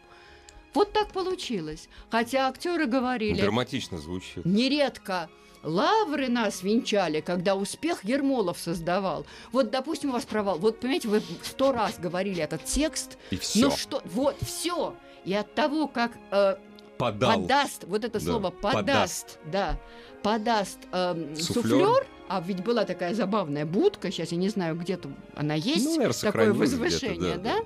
Вот 0.75 0.93
так 0.93 1.12
получилось. 1.12 1.88
Хотя 2.11 2.49
актеры 2.49 2.87
говорили, 2.87 3.40
Драматично 3.40 3.99
звучит. 3.99 4.45
нередко 4.45 5.31
лавры 5.62 6.28
нас 6.28 6.62
венчали, 6.62 7.21
когда 7.21 7.54
успех 7.54 8.04
Ермолов 8.04 8.59
создавал. 8.59 9.25
Вот, 9.52 9.71
допустим, 9.71 10.11
у 10.11 10.12
вас 10.12 10.25
провал. 10.25 10.59
Вот, 10.59 10.81
понимаете, 10.81 11.09
вы 11.09 11.23
сто 11.43 11.73
раз 11.73 11.99
говорили 11.99 12.43
этот 12.43 12.64
текст. 12.64 13.19
И 13.31 13.37
все. 13.37 13.69
Ну 13.69 13.76
что, 13.76 14.02
вот, 14.04 14.37
все. 14.43 14.95
И 15.25 15.33
от 15.33 15.54
того, 15.54 15.88
как 15.88 16.12
э, 16.31 16.57
Подал. 16.99 17.43
подаст, 17.43 17.85
вот 17.87 18.05
это 18.05 18.19
Да, 18.19 18.25
слово 18.25 18.51
подаст, 18.51 18.75
подаст. 18.75 19.39
да, 19.51 19.79
подаст 20.23 20.79
эм, 20.93 21.35
Суфлёр. 21.37 21.65
суфлер, 21.65 22.07
а 22.29 22.41
ведь 22.41 22.63
была 22.65 22.85
такая 22.85 23.15
забавная 23.15 23.67
будка, 23.67 24.11
сейчас 24.11 24.33
я 24.33 24.39
не 24.39 24.49
знаю, 24.49 24.77
где-то 24.77 25.11
она 25.35 25.55
есть, 25.55 25.85
Ну, 25.85 25.97
наверное, 25.97 26.21
такое 26.21 26.53
возвышение, 26.53 27.37
да? 27.37 27.57
да. 27.59 27.61
А, 27.61 27.65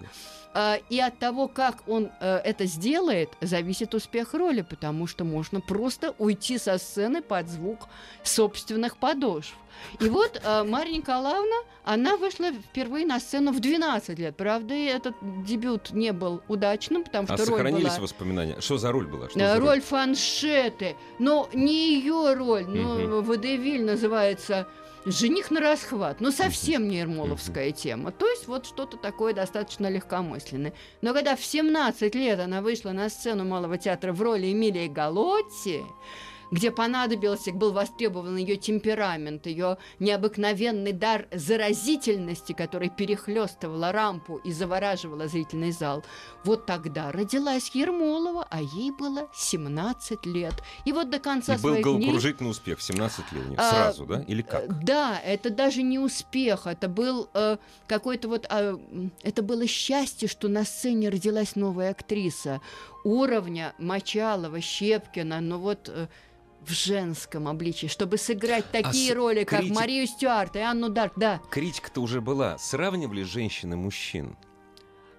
И 0.90 0.98
от 0.98 1.18
того, 1.18 1.46
как 1.46 1.82
он 1.86 2.10
э, 2.20 2.36
это 2.38 2.64
сделает, 2.64 3.30
зависит 3.40 3.94
успех 3.94 4.34
роли, 4.34 4.62
потому 4.62 5.06
что 5.06 5.24
можно 5.24 5.60
просто 5.60 6.14
уйти 6.18 6.58
со 6.58 6.78
сцены 6.78 7.22
под 7.22 7.48
звук 7.48 7.86
собственных 8.24 8.96
подошв. 8.96 9.54
И 10.00 10.08
вот 10.08 10.40
э, 10.42 10.64
Марья 10.64 10.96
Николаевна, 10.96 11.56
она 11.84 12.16
вышла 12.16 12.50
впервые 12.52 13.06
на 13.06 13.20
сцену 13.20 13.52
в 13.52 13.60
12 13.60 14.18
лет. 14.18 14.36
Правда, 14.36 14.74
этот 14.74 15.14
дебют 15.44 15.90
не 15.92 16.12
был 16.12 16.42
удачным, 16.48 17.04
потому 17.04 17.28
А 17.30 17.36
что 17.36 17.46
роль 17.46 17.56
сохранились 17.58 17.92
была... 17.92 18.00
воспоминания? 18.00 18.60
Что 18.60 18.78
за 18.78 18.92
роль 18.92 19.06
была? 19.06 19.28
Что 19.28 19.38
Э, 19.38 19.54
за 19.54 19.60
Роль 19.60 19.80
фаншеты. 19.80 20.96
Но 21.18 21.48
не 21.52 21.94
ее 21.94 22.34
роль. 22.34 22.66
Ну, 22.66 23.22
Водевиль 23.22 23.84
называется 23.84 24.66
«Жених 25.10 25.50
на 25.50 25.60
расхват». 25.60 26.20
Ну, 26.20 26.30
совсем 26.30 26.86
не 26.86 26.98
ермоловская 26.98 27.72
тема. 27.72 28.12
То 28.12 28.28
есть 28.28 28.46
вот 28.46 28.66
что-то 28.66 28.98
такое 28.98 29.32
достаточно 29.32 29.88
легкомысленное. 29.88 30.74
Но 31.00 31.14
когда 31.14 31.34
в 31.34 31.42
17 31.42 32.14
лет 32.14 32.38
она 32.40 32.60
вышла 32.60 32.90
на 32.90 33.08
сцену 33.08 33.44
Малого 33.44 33.78
театра 33.78 34.12
в 34.12 34.20
роли 34.20 34.52
Эмилии 34.52 34.86
Галотти, 34.86 35.82
где 36.50 36.70
понадобился, 36.70 37.52
был 37.52 37.72
востребован 37.72 38.36
ее 38.36 38.56
темперамент, 38.56 39.46
ее 39.46 39.78
необыкновенный 39.98 40.92
дар 40.92 41.26
заразительности, 41.32 42.52
который 42.52 42.88
перехлестывала 42.90 43.92
рампу 43.92 44.36
и 44.38 44.52
завораживала 44.52 45.28
зрительный 45.28 45.72
зал. 45.72 46.04
Вот 46.44 46.66
тогда 46.66 47.12
родилась 47.12 47.70
Ермолова, 47.74 48.46
а 48.50 48.60
ей 48.62 48.90
было 48.90 49.28
17 49.34 50.26
лет. 50.26 50.54
И 50.84 50.92
вот 50.92 51.10
до 51.10 51.18
конца 51.18 51.54
И 51.54 51.56
был 51.56 51.70
своих 51.70 51.84
дней... 51.84 51.94
головокружительный 51.94 52.50
успех 52.50 52.78
в 52.78 52.82
17 52.82 53.32
лет. 53.32 53.44
у. 53.50 53.54
А, 53.56 53.70
Сразу, 53.70 54.06
да? 54.06 54.22
Или 54.22 54.42
Э, 54.42 54.50
как? 54.50 54.84
Да, 54.84 55.18
это 55.24 55.50
даже 55.50 55.82
не 55.82 55.98
успех, 55.98 56.66
это 56.66 56.88
был 56.88 57.28
э, 57.34 57.56
какой-то 57.86 58.28
вот, 58.28 58.46
м, 58.50 59.12
это 59.22 59.42
было 59.42 59.66
счастье, 59.66 60.28
что 60.28 60.48
на 60.48 60.64
сцене 60.64 61.08
родилась 61.08 61.56
новая 61.56 61.90
актриса 61.90 62.60
уровня 63.04 63.74
Мочалова, 63.78 64.60
Щепкина, 64.60 65.40
но 65.40 65.58
вот 65.58 65.88
э, 65.88 66.08
в 66.68 66.72
женском 66.72 67.48
обличии, 67.48 67.86
чтобы 67.86 68.18
сыграть 68.18 68.70
такие 68.70 69.12
с- 69.12 69.14
роли, 69.16 69.44
как 69.44 69.60
критик- 69.60 69.74
Марию 69.74 70.06
Стюарт 70.06 70.56
и 70.56 70.60
Анну 70.60 70.88
Дарк, 70.88 71.12
да. 71.16 71.40
Критика-то 71.50 72.00
уже 72.00 72.20
была. 72.20 72.58
Сравнивали 72.58 73.22
женщин 73.22 73.72
и 73.72 73.76
мужчин? 73.76 74.36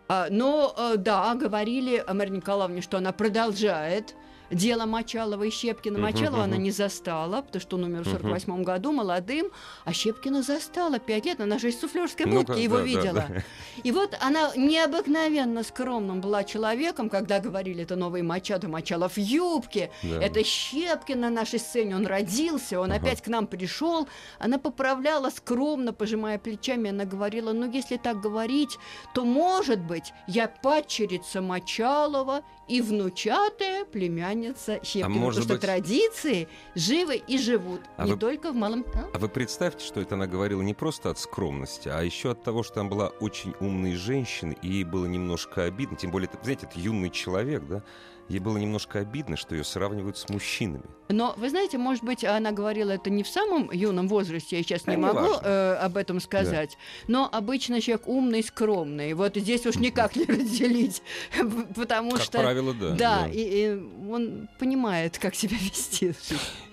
А, 0.07 0.27
но, 0.31 0.73
э, 0.77 0.97
да, 0.97 1.35
говорили 1.35 2.03
о 2.05 2.13
Марии 2.13 2.31
Николаевне, 2.37 2.81
что 2.81 2.97
она 2.97 3.11
продолжает 3.11 4.15
дело 4.51 4.85
Мочалова 4.85 5.43
и 5.43 5.49
Щепкина. 5.49 5.99
Мочалова 5.99 6.43
она 6.43 6.57
не 6.57 6.71
застала, 6.71 7.41
потому 7.41 7.61
что 7.61 7.77
он 7.77 7.83
умер 7.85 8.01
в 8.03 8.09
48 8.11 8.63
году 8.63 8.91
молодым, 8.91 9.47
а 9.85 9.93
Щепкина 9.93 10.41
застала 10.41 10.99
пять 10.99 11.25
лет, 11.25 11.39
она 11.41 11.59
же 11.59 11.69
из 11.69 11.79
суфлерской 11.79 12.25
будки 12.25 12.59
его 12.59 12.77
да, 12.77 12.81
да, 12.81 12.87
видела. 12.87 13.25
да. 13.29 13.43
И 13.83 13.91
вот 13.91 14.17
она 14.21 14.51
необыкновенно 14.55 15.63
скромным 15.63 16.21
была 16.21 16.43
человеком, 16.43 17.09
когда 17.09 17.39
говорили, 17.39 17.83
это 17.83 17.95
новый 17.95 18.21
Мачадо, 18.21 18.67
Мочалов 18.67 19.13
в 19.13 19.19
юбке, 19.19 19.91
Да. 20.03 20.21
это 20.21 20.43
Щепкин 20.43 21.19
на 21.19 21.29
нашей 21.29 21.59
сцене, 21.59 21.95
он 21.95 22.05
родился, 22.05 22.79
он 22.79 22.91
Ага. 22.91 23.01
опять 23.01 23.21
к 23.21 23.27
нам 23.27 23.47
пришел. 23.47 24.07
Она 24.39 24.57
поправляла 24.57 25.29
скромно, 25.29 25.93
пожимая 25.93 26.37
плечами, 26.39 26.89
она 26.89 27.05
говорила, 27.05 27.53
ну 27.53 27.69
если 27.71 27.97
так 27.97 28.19
говорить, 28.19 28.77
то, 29.13 29.23
может 29.25 29.79
быть, 29.79 30.13
я 30.27 30.47
падчерица 30.47 31.41
Мочалова 31.41 32.41
и 32.69 32.81
внучатая 32.81 33.83
племянница 33.85 34.79
Щепкина, 34.83 35.09
может 35.09 35.41
потому 35.41 35.55
быть- 35.55 35.61
что 35.63 35.67
традиции 35.67 36.47
живы 36.75 37.15
и 37.15 37.37
живут, 37.37 37.81
А 37.97 38.05
не 38.05 38.13
вы- 38.13 38.17
только 38.19 38.51
в 38.51 38.55
малом... 38.55 38.85
А? 38.93 39.09
А 39.13 39.17
вы 39.19 39.27
представьте, 39.27 39.83
что 39.85 39.99
это 39.99 40.15
она 40.15 40.27
говорила 40.27 40.61
не 40.61 40.73
просто 40.73 41.09
от 41.09 41.19
скромности, 41.19 41.89
а 41.89 42.01
еще 42.01 42.31
от 42.31 42.43
того, 42.43 42.63
что 42.63 42.75
там 42.75 42.89
была 42.89 43.07
очень 43.19 43.53
умной 43.59 43.95
женщиной, 43.95 44.57
и 44.61 44.67
ей 44.67 44.83
было 44.83 45.05
немножко 45.07 45.63
обидно, 45.63 45.97
тем 45.97 46.11
более, 46.11 46.29
знаете, 46.43 46.67
это 46.69 46.79
юный 46.79 47.09
человек, 47.09 47.63
да, 47.67 47.83
ей 48.29 48.39
было 48.39 48.57
немножко 48.57 48.99
обидно, 48.99 49.35
что 49.35 49.55
ее 49.55 49.63
сравнивают 49.63 50.17
с 50.17 50.29
мужчинами. 50.29 50.85
Но, 51.09 51.33
вы 51.37 51.49
знаете, 51.49 51.77
может 51.77 52.03
быть, 52.03 52.23
она 52.23 52.51
говорила 52.51 52.91
это 52.91 53.09
не 53.09 53.23
в 53.23 53.27
самом 53.27 53.71
юном 53.71 54.07
возрасте, 54.07 54.57
я 54.57 54.63
сейчас 54.63 54.85
не 54.87 54.93
А, 54.93 54.95
не 54.95 55.01
могу 55.01 55.19
важно. 55.19 55.41
э, 55.43 55.73
об 55.81 55.97
этом 55.97 56.19
сказать, 56.19 56.77
но 57.07 57.27
обычно 57.31 57.81
человек 57.81 58.07
умный, 58.07 58.43
скромный. 58.43 59.13
Вот 59.15 59.35
здесь 59.35 59.65
уж 59.65 59.75
никак 59.75 60.15
не 60.15 60.25
разделить, 60.25 61.01
потому 61.75 62.11
Как 62.11 62.21
что... 62.21 62.39
правило, 62.39 62.73
да. 62.73 62.89
Да, 62.91 62.95
да. 63.23 63.29
И, 63.29 63.39
и 63.75 63.83
он 64.09 64.47
понимает, 64.59 65.17
как 65.17 65.33
себя 65.35 65.57
вести. 65.61 66.13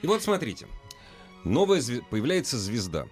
И 0.03 0.07
вот 0.07 0.23
смотрите, 0.23 0.67
новая 1.45 1.81
зве- 1.81 2.03
появляется 2.11 2.59
звезда. 2.59 3.07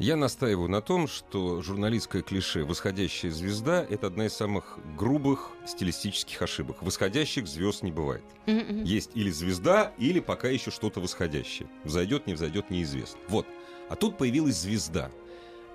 Я 0.00 0.16
настаиваю 0.16 0.70
на 0.70 0.80
том, 0.80 1.06
что 1.06 1.60
журналистское 1.60 2.22
клише 2.22 2.64
«восходящая 2.64 3.30
звезда»— 3.30 3.84
это 3.90 4.06
одна 4.06 4.24
из 4.26 4.32
самых 4.32 4.78
грубых 4.96 5.50
стилистических 5.66 6.40
ошибок. 6.40 6.78
Восходящих 6.80 7.46
звезд 7.46 7.82
не 7.82 7.92
бывает. 7.92 8.24
Мгм. 8.46 8.82
Есть 8.82 9.10
или 9.12 9.30
звезда, 9.30 9.92
или 9.98 10.20
пока 10.20 10.48
еще 10.48 10.70
что-то 10.70 11.00
восходящее. 11.00 11.68
Взойдет, 11.84 12.26
не 12.26 12.32
взойдет, 12.32 12.70
неизвестно. 12.70 13.20
Вот. 13.28 13.46
А 13.90 13.94
тут 13.94 14.16
появилась 14.16 14.56
звезда. 14.56 15.10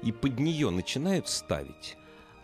И 0.02 0.12
под 0.12 0.40
нее 0.40 0.72
начинают 0.72 1.28
ставить. 1.28 1.96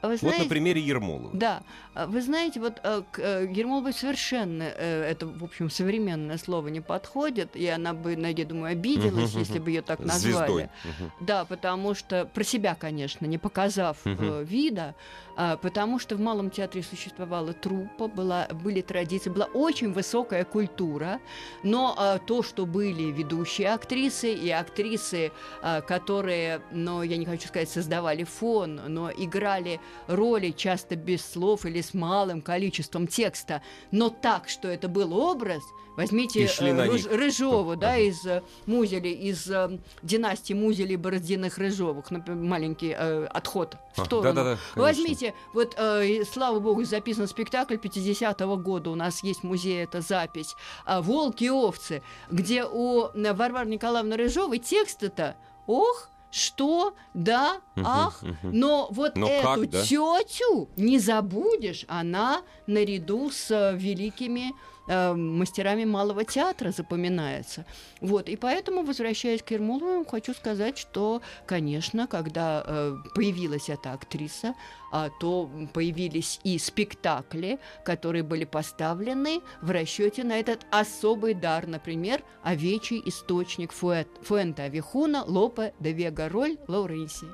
А 0.01 0.07
Вы 0.07 0.13
Вот 0.13 0.19
знаете, 0.21 0.43
на 0.43 0.49
примере 0.49 0.81
Ермолова. 0.81 1.29
Да, 1.33 1.61
А 1.93 2.07
вы 2.07 2.21
знаете, 2.21 2.59
вот 2.59 2.79
к 2.79 3.19
э, 3.19 3.47
Ермоловой 3.51 3.93
совершенно 3.93 4.63
э, 4.63 5.03
это, 5.11 5.27
в 5.27 5.43
общем, 5.43 5.69
современное 5.69 6.37
слово 6.37 6.69
не 6.69 6.81
подходит, 6.81 7.55
и 7.55 7.67
она 7.67 7.93
бы, 7.93 8.13
я 8.13 8.45
думаю, 8.45 8.71
обиделась, 8.71 9.31
Мгм, 9.33 9.39
если 9.39 9.59
бы 9.59 9.69
ее 9.69 9.81
так 9.83 9.99
Звездой. 9.99 10.31
назвали. 10.31 10.69
Мгм. 10.83 11.11
Да, 11.19 11.45
потому 11.45 11.93
что 11.93 12.25
про 12.25 12.43
себя, 12.43 12.73
конечно, 12.75 13.25
не 13.27 13.37
показав 13.37 13.97
Мгм. 14.05 14.43
вида, 14.43 14.95
а, 15.35 15.57
потому 15.57 15.99
что 15.99 16.15
в 16.15 16.19
Малом 16.19 16.49
театре 16.49 16.83
существовала 16.83 17.53
труппа, 17.53 18.07
была, 18.07 18.47
были 18.51 18.81
традиции, 18.81 19.29
была 19.29 19.45
очень 19.53 19.93
высокая 19.93 20.45
культура, 20.45 21.19
но 21.63 21.93
а, 21.97 22.17
то, 22.17 22.41
что 22.41 22.65
были 22.65 23.11
ведущие 23.11 23.71
актрисы 23.71 24.33
и 24.33 24.49
актрисы, 24.49 25.31
а, 25.61 25.81
которые, 25.81 26.61
ну, 26.71 27.03
я 27.03 27.17
не 27.17 27.25
хочу 27.25 27.47
сказать, 27.47 27.69
создавали 27.69 28.23
фон, 28.23 28.81
но 28.87 29.11
играли 29.11 29.79
роли 30.07 30.51
часто 30.51 30.95
без 30.95 31.25
слов 31.25 31.65
или 31.65 31.81
с 31.81 31.93
малым 31.93 32.41
количеством 32.41 33.07
текста, 33.07 33.61
но 33.91 34.09
так, 34.09 34.49
что 34.49 34.67
это 34.67 34.87
был 34.87 35.13
образ, 35.13 35.61
возьмите 35.97 36.45
э, 36.45 36.87
Рыж-. 36.87 37.07
Рыжову, 37.07 37.75
да, 37.75 37.97
из 37.97 38.25
э, 38.25 38.41
Музели, 38.65 39.09
из 39.09 39.49
э, 39.49 39.79
династии 40.03 40.53
Музелей 40.53 40.95
Бородиных 40.95 41.57
Рыжовых, 41.57 42.09
например, 42.11 42.43
маленький 42.43 42.95
э, 42.97 43.25
отход 43.25 43.75
в 43.95 44.01
А, 44.01 44.05
сторону. 44.05 44.33
да-да-да, 44.33 44.57
конечно. 44.73 44.81
Возьмите, 44.81 45.33
вот, 45.53 45.75
э, 45.77 46.23
слава 46.31 46.59
богу, 46.59 46.83
записан 46.83 47.27
спектакль 47.27 47.75
50-го 47.75 48.57
года, 48.57 48.89
у 48.89 48.95
нас 48.95 49.23
есть 49.23 49.41
в 49.41 49.43
музее 49.43 49.83
эта 49.83 50.01
запись, 50.01 50.55
а, 50.85 51.01
«Волки 51.01 51.45
и 51.45 51.49
овцы», 51.49 52.01
где 52.29 52.65
у 52.65 53.07
э, 53.07 53.33
Варвары 53.33 53.69
Николаевны 53.69 54.15
Рыжовой 54.15 54.59
текст-то 54.59 55.35
«Ох, 55.67 56.09
что, 56.31 56.95
да, 57.13 57.61
ах, 57.75 58.23
но 58.41 58.87
вот 58.91 59.15
Но 59.15 59.27
эту 59.27 59.43
как, 59.43 59.69
да? 59.69 59.83
тетю 59.83 60.69
не 60.77 60.97
забудешь, 60.97 61.85
она 61.87 62.41
наряду 62.67 63.29
с 63.29 63.51
э, 63.51 63.75
великими 63.75 64.53
э, 64.91 65.13
мастерами 65.13 65.85
малого 65.85 66.23
театра 66.23 66.71
запоминается. 66.71 67.65
Вот, 68.01 68.29
и 68.29 68.35
поэтому, 68.35 68.83
возвращаясь 68.83 69.41
к 69.41 69.51
Ермолову, 69.51 70.05
хочу 70.05 70.33
сказать, 70.33 70.77
что, 70.77 71.21
конечно, 71.45 72.07
когда 72.07 72.63
э, 72.65 72.97
появилась 73.15 73.69
эта 73.69 73.93
актриса, 73.93 74.53
а, 74.91 75.09
то 75.09 75.49
появились 75.73 76.39
и 76.43 76.57
спектакли, 76.57 77.59
которые 77.85 78.23
были 78.23 78.43
поставлены 78.43 79.41
в 79.61 79.71
расчете 79.71 80.23
на 80.23 80.37
этот 80.37 80.65
особый 80.69 81.33
дар, 81.33 81.65
например, 81.67 82.23
«Овечий 82.43 83.01
источник» 83.05 83.71
Фуэт, 83.71 84.09
Фуэнта 84.23 84.63
Авихуна, 84.63 85.23
Лопе 85.25 85.73
де 85.79 85.93
Вега 85.93 86.27
роль 86.27 86.57
Лауреси. 86.67 87.27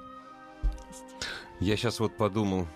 Я 1.60 1.76
сейчас 1.76 2.00
вот 2.00 2.16
подумал, 2.16 2.68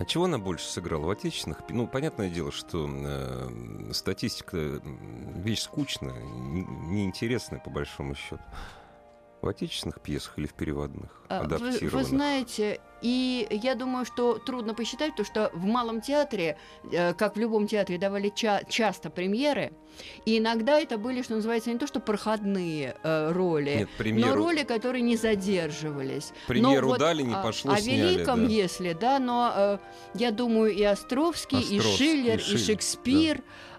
а 0.00 0.04
чего 0.06 0.24
она 0.24 0.38
больше 0.38 0.66
сыграла 0.66 1.04
в 1.04 1.10
отечественных? 1.10 1.58
Ну, 1.68 1.86
понятное 1.86 2.30
дело, 2.30 2.50
что 2.50 2.88
э, 2.90 3.90
статистика 3.92 4.56
вещь 4.56 5.60
скучная, 5.60 6.22
неинтересная 6.22 7.60
по 7.60 7.68
большому 7.68 8.14
счету. 8.14 8.40
В 9.42 9.48
отечественных 9.48 10.00
пьесах 10.00 10.38
или 10.38 10.46
в 10.46 10.54
переводных, 10.54 11.22
А, 11.28 11.40
Вы, 11.40 11.44
адаптированных? 11.44 11.92
вы 11.92 12.04
знаете, 12.04 12.80
и 13.02 13.46
я 13.50 13.74
думаю, 13.74 14.04
что 14.04 14.38
трудно 14.38 14.74
посчитать, 14.74 15.14
то, 15.16 15.24
что 15.24 15.50
в 15.54 15.64
Малом 15.64 16.00
театре, 16.00 16.56
э, 16.90 17.14
как 17.14 17.36
в 17.36 17.38
любом 17.38 17.66
театре, 17.66 17.98
давали 17.98 18.32
ча- 18.34 18.62
часто 18.68 19.10
премьеры, 19.10 19.72
и 20.24 20.38
иногда 20.38 20.78
это 20.78 20.98
были, 20.98 21.22
что 21.22 21.34
называется, 21.34 21.70
не 21.70 21.78
то 21.78 21.86
что 21.86 22.00
проходные 22.00 22.96
э, 23.02 23.32
роли, 23.32 23.76
Нет, 23.80 23.88
премьеру... 23.98 24.28
но 24.30 24.36
роли, 24.36 24.62
которые 24.62 25.02
не 25.02 25.16
задерживались. 25.16 26.32
Премьеру 26.46 26.86
но 26.86 26.92
вот, 26.92 26.98
дали, 27.00 27.22
не 27.22 27.34
а, 27.34 27.42
пошло, 27.42 27.72
О 27.72 27.76
сняли, 27.78 28.14
великом, 28.14 28.46
да. 28.46 28.50
если, 28.50 28.92
да, 28.92 29.18
но 29.18 29.52
э, 29.54 29.78
я 30.14 30.30
думаю, 30.30 30.72
и 30.72 30.82
Островский, 30.82 31.60
и 31.60 31.78
Островский, 31.78 32.06
Шиллер, 32.06 32.38
и 32.38 32.40
и, 32.40 32.44
Шиллер, 32.44 32.64
Шекспир, 32.64 33.38
а, 33.38 33.69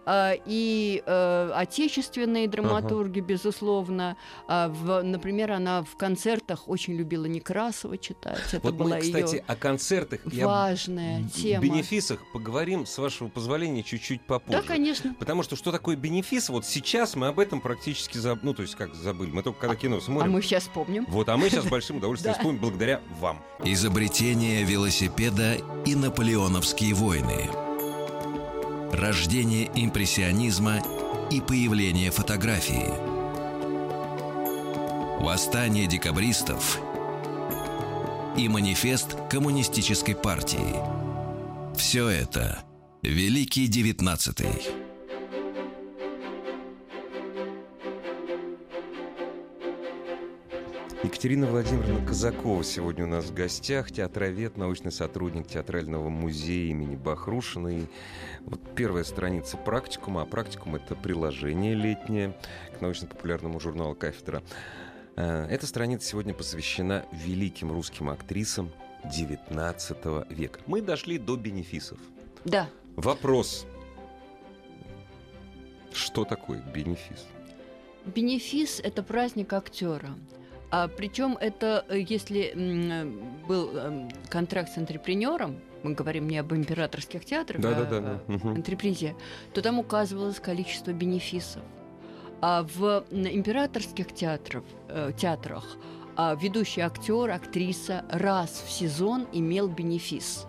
и 0.46 1.04
э, 1.06 1.52
отечественные 1.54 2.48
драматурги, 2.48 3.20
безусловно. 3.20 4.18
А, 4.48 4.68
в, 4.70 5.02
например, 5.04 5.52
она 5.52 5.84
в 5.84 5.96
концертах 5.96 6.68
очень 6.68 6.96
любила 6.96 7.26
Некрасова 7.26 7.98
читать. 7.98 8.40
Это 8.52 8.60
Вот 8.64 8.76
была 8.76 8.96
мы, 8.96 9.02
кстати, 9.02 9.36
ее 9.36 9.44
о 9.48 9.56
концертах 9.56 10.22
и 10.32 10.42
об 10.42 10.48
важная 10.48 11.24
тема. 11.30 11.64
бенефисах 11.64 12.20
поговорим, 12.34 12.86
с 12.86 12.98
вашего 12.98 13.28
позволения, 13.28 13.84
чуть-чуть 13.84 14.22
попозже. 14.22 14.62
Да, 14.62 14.68
конечно. 14.68 15.16
Потому 15.20 15.44
что 15.44 15.56
что 15.56 15.72
такое 15.72 15.96
бенефис, 15.96 16.50
вот 16.50 16.66
сейчас 16.66 17.16
мы 17.16 17.28
об 17.28 17.40
этом 17.40 17.62
практически 17.62 18.18
забыли. 18.18 18.46
Ну, 18.46 18.54
то 18.54 18.62
есть 18.64 18.76
как 18.76 18.96
забыли, 18.96 19.32
мы 19.32 19.44
только 19.44 19.60
когда 19.62 19.76
кино 19.76 19.98
А 19.98 20.02
смотрим. 20.02 20.32
мы 20.32 20.42
сейчас 20.42 20.68
помним. 20.74 21.06
Вот, 21.10 21.30
а 21.30 21.38
мы 21.38 21.50
сейчас 21.50 21.66
с 21.66 21.68
большим 21.70 21.98
удовольствием 21.98 22.34
вспомним 22.34 22.60
благодаря 22.60 23.02
вам. 23.20 23.42
Изобретение 23.64 24.64
велосипеда 24.64 25.58
и 25.86 25.96
наполеоновские 25.96 26.94
войны. 26.94 27.50
Рождение 28.94 29.72
импрессионизма 29.74 30.82
и 31.32 31.40
появление 31.40 32.12
фотографии. 32.12 32.88
Восстание 35.24 35.88
декабристов 35.88 36.78
и 38.38 38.50
манифест 38.50 39.16
коммунистической 39.30 40.14
партии. 40.14 40.76
Все 41.78 42.10
это 42.10 42.64
Великий 43.02 43.68
Девятнадцатый. 43.68 44.81
Екатерина 51.04 51.48
Владимировна 51.48 52.06
Казакова 52.06 52.64
сегодня 52.64 53.06
у 53.06 53.08
нас 53.08 53.26
в 53.26 53.34
гостях, 53.34 53.92
театровед, 53.92 54.56
научный 54.58 54.92
сотрудник 54.92 55.48
театрального 55.48 56.10
музея 56.10 56.70
имени 56.70 56.96
Бахрушина. 56.96 57.70
И 57.70 57.86
вот 58.42 58.60
первая 58.76 59.04
страница 59.04 59.58
практикума, 59.58 60.22
а 60.22 60.26
практикум— 60.26 60.76
это 60.78 60.96
приложение 60.96 61.74
летнее 61.74 62.38
к 62.78 62.82
научно-популярному 62.82 63.60
журналу 63.60 63.96
«Кафедра». 63.96 64.44
Э, 65.16 65.48
Эта 65.50 65.66
страница 65.66 66.08
сегодня 66.08 66.36
посвящена 66.36 67.04
великим 67.12 67.72
русским 67.72 68.10
актрисам 68.10 68.70
XIX 69.04 70.32
века. 70.32 70.60
Мы 70.68 70.82
дошли 70.84 71.18
до 71.18 71.36
бенефисов. 71.36 71.98
Да. 72.46 72.70
Вопрос. 72.96 73.66
Что 75.92 76.26
такое 76.26 76.62
бенефис? 76.74 77.26
Бенефис– 78.06 78.80
это 78.84 79.02
праздник 79.02 79.52
актера. 79.54 80.10
А, 80.72 80.88
причем 80.88 81.38
это, 81.40 81.86
э, 81.90 82.00
если 82.00 82.52
м, 82.54 83.44
был 83.48 83.76
эм, 83.76 84.10
контракт 84.30 84.70
с 84.72 84.78
антрепренером, 84.78 85.58
мы 85.84 85.94
говорим 85.94 86.28
не 86.30 86.38
об 86.38 86.54
императорских 86.54 87.26
театрах, 87.26 87.62
Да-да-да, 87.62 87.98
а 87.98 88.02
да. 88.02 88.20
о 88.28 88.32
Мгм. 88.32 88.50
антрепризе, 88.56 89.16
то 89.54 89.62
там 89.62 89.80
указывалось 89.80 90.40
количество 90.40 90.92
бенефисов. 90.92 91.62
А 92.40 92.64
в 92.64 93.04
императорских 93.12 94.14
театров, 94.14 94.64
э, 94.88 95.12
театрах 95.18 95.78
а, 96.18 96.36
ведущий 96.36 96.82
актер, 96.82 97.30
актриса 97.32 98.04
раз 98.10 98.64
в 98.66 98.70
сезон 98.72 99.28
имел 99.34 99.68
бенефис. 99.70 100.46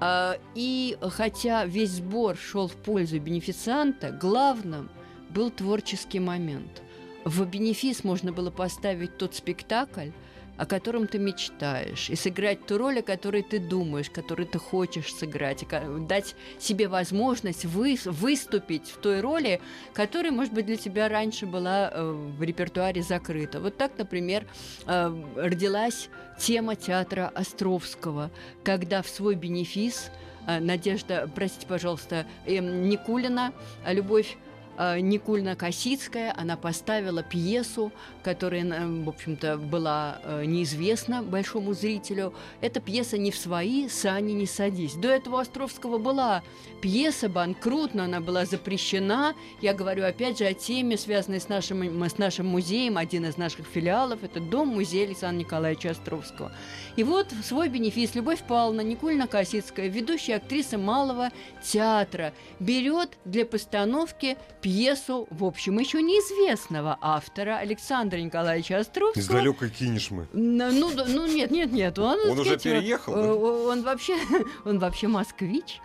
А, 0.00 0.36
И 0.54 0.96
хотя 1.00 1.64
весь 1.66 1.90
сбор 1.90 2.36
шел 2.36 2.68
в 2.68 2.76
пользу 2.76 3.18
бенефицианта, 3.20 4.10
главным 4.10 4.88
был 5.30 5.50
творческий 5.50 6.20
момент. 6.20 6.82
В 7.24 7.44
бенефис 7.46 8.04
можно 8.04 8.32
было 8.32 8.50
поставить 8.50 9.16
тот 9.16 9.34
спектакль, 9.34 10.10
о 10.56 10.66
котором 10.66 11.08
ты 11.08 11.18
мечтаешь, 11.18 12.10
и 12.10 12.16
сыграть 12.16 12.66
ту 12.66 12.78
роль, 12.78 13.00
о 13.00 13.02
которой 13.02 13.42
ты 13.42 13.58
думаешь, 13.58 14.10
которую 14.10 14.46
ты 14.46 14.58
хочешь 14.58 15.12
сыграть, 15.12 15.62
и 15.62 15.66
дать 16.06 16.36
себе 16.60 16.86
возможность 16.86 17.64
вы- 17.64 17.98
выступить 18.04 18.88
в 18.88 18.98
той 18.98 19.20
роли, 19.20 19.60
которая, 19.94 20.32
может 20.32 20.52
быть, 20.52 20.66
для 20.66 20.76
тебя 20.76 21.08
раньше 21.08 21.46
была 21.46 21.90
э, 21.92 22.12
в 22.12 22.42
репертуаре 22.42 23.02
закрыта. 23.02 23.58
Вот 23.58 23.76
так, 23.76 23.92
например, 23.98 24.46
э, 24.86 25.24
родилась 25.34 26.08
тема 26.38 26.76
театра 26.76 27.32
Островского, 27.34 28.30
когда 28.62 29.02
в 29.02 29.08
свой 29.08 29.34
бенефис 29.34 30.10
э, 30.46 30.60
Надежда, 30.60 31.28
простите, 31.34 31.66
пожалуйста, 31.66 32.26
эм, 32.46 32.88
Никулина, 32.88 33.52
Любовь 33.86 34.36
Никульна 34.78 35.56
Косицкая, 35.56 36.34
она 36.36 36.56
поставила 36.56 37.22
пьесу, 37.22 37.92
которая, 38.22 38.64
э, 38.64 38.86
в 38.86 39.08
общем-то, 39.08 39.58
была 39.58 40.20
э, 40.22 40.44
неизвестна 40.44 41.22
большому 41.22 41.74
зрителю. 41.74 42.34
Эта 42.60 42.80
пьеса 42.80 43.18
«Не 43.18 43.30
в 43.30 43.36
свои 43.36 43.88
сани 43.88 44.32
не 44.32 44.46
садись». 44.46 44.94
До 44.94 45.08
этого 45.08 45.36
у 45.36 45.38
Островского 45.38 45.98
была 45.98 46.42
пьеса 46.80 47.28
«Банкрут», 47.28 47.94
но 47.94 48.04
она 48.04 48.20
была 48.20 48.44
запрещена. 48.46 49.34
Я 49.60 49.74
говорю, 49.74 50.04
опять 50.04 50.38
же, 50.38 50.44
о 50.44 50.54
теме, 50.54 50.96
связанной 50.96 51.40
с 51.40 51.48
нашим, 51.48 52.04
с 52.04 52.18
нашим 52.18 52.46
музеем, 52.46 52.96
один 52.96 53.26
из 53.26 53.36
наших 53.36 53.66
филиалов, 53.66 54.22
это 54.22 54.40
дом-музей 54.40 55.06
Александра 55.06 55.40
Николаевича 55.40 55.90
Островского. 55.90 56.52
И 56.96 57.02
вот 57.02 57.28
свой 57.44 57.68
бенефис 57.68 58.14
Любовь 58.14 58.42
Павловна 58.46 58.82
Никульна 58.82 59.26
Косицкая, 59.26 59.88
ведущая 59.88 60.36
актриса 60.36 60.78
малого 60.78 61.30
театра, 61.62 62.32
берет 62.60 63.18
для 63.24 63.44
постановки 63.44 64.36
пьесу, 64.64 65.26
в 65.28 65.44
общем, 65.44 65.78
еще 65.78 66.00
неизвестного 66.00 66.96
автора 67.02 67.58
Александра 67.58 68.16
Николаевича 68.16 68.78
Островского. 68.78 69.20
Из 69.20 69.28
далекой 69.28 69.68
Кинешмы. 69.68 70.26
Ну, 70.32 70.70
ну, 70.72 70.90
ну, 71.06 71.26
нет, 71.26 71.50
нет, 71.50 71.70
нет. 71.70 71.98
Он, 71.98 72.18
Он 72.18 72.30
так 72.30 72.38
уже 72.38 72.58
сказать, 72.58 72.62
переехал, 72.62 73.14
э, 73.14 73.22
да? 73.22 73.34
Он 73.34 73.82
вообще, 73.82 74.16
он 74.64 74.78
вообще 74.78 75.08
москвич. 75.08 75.80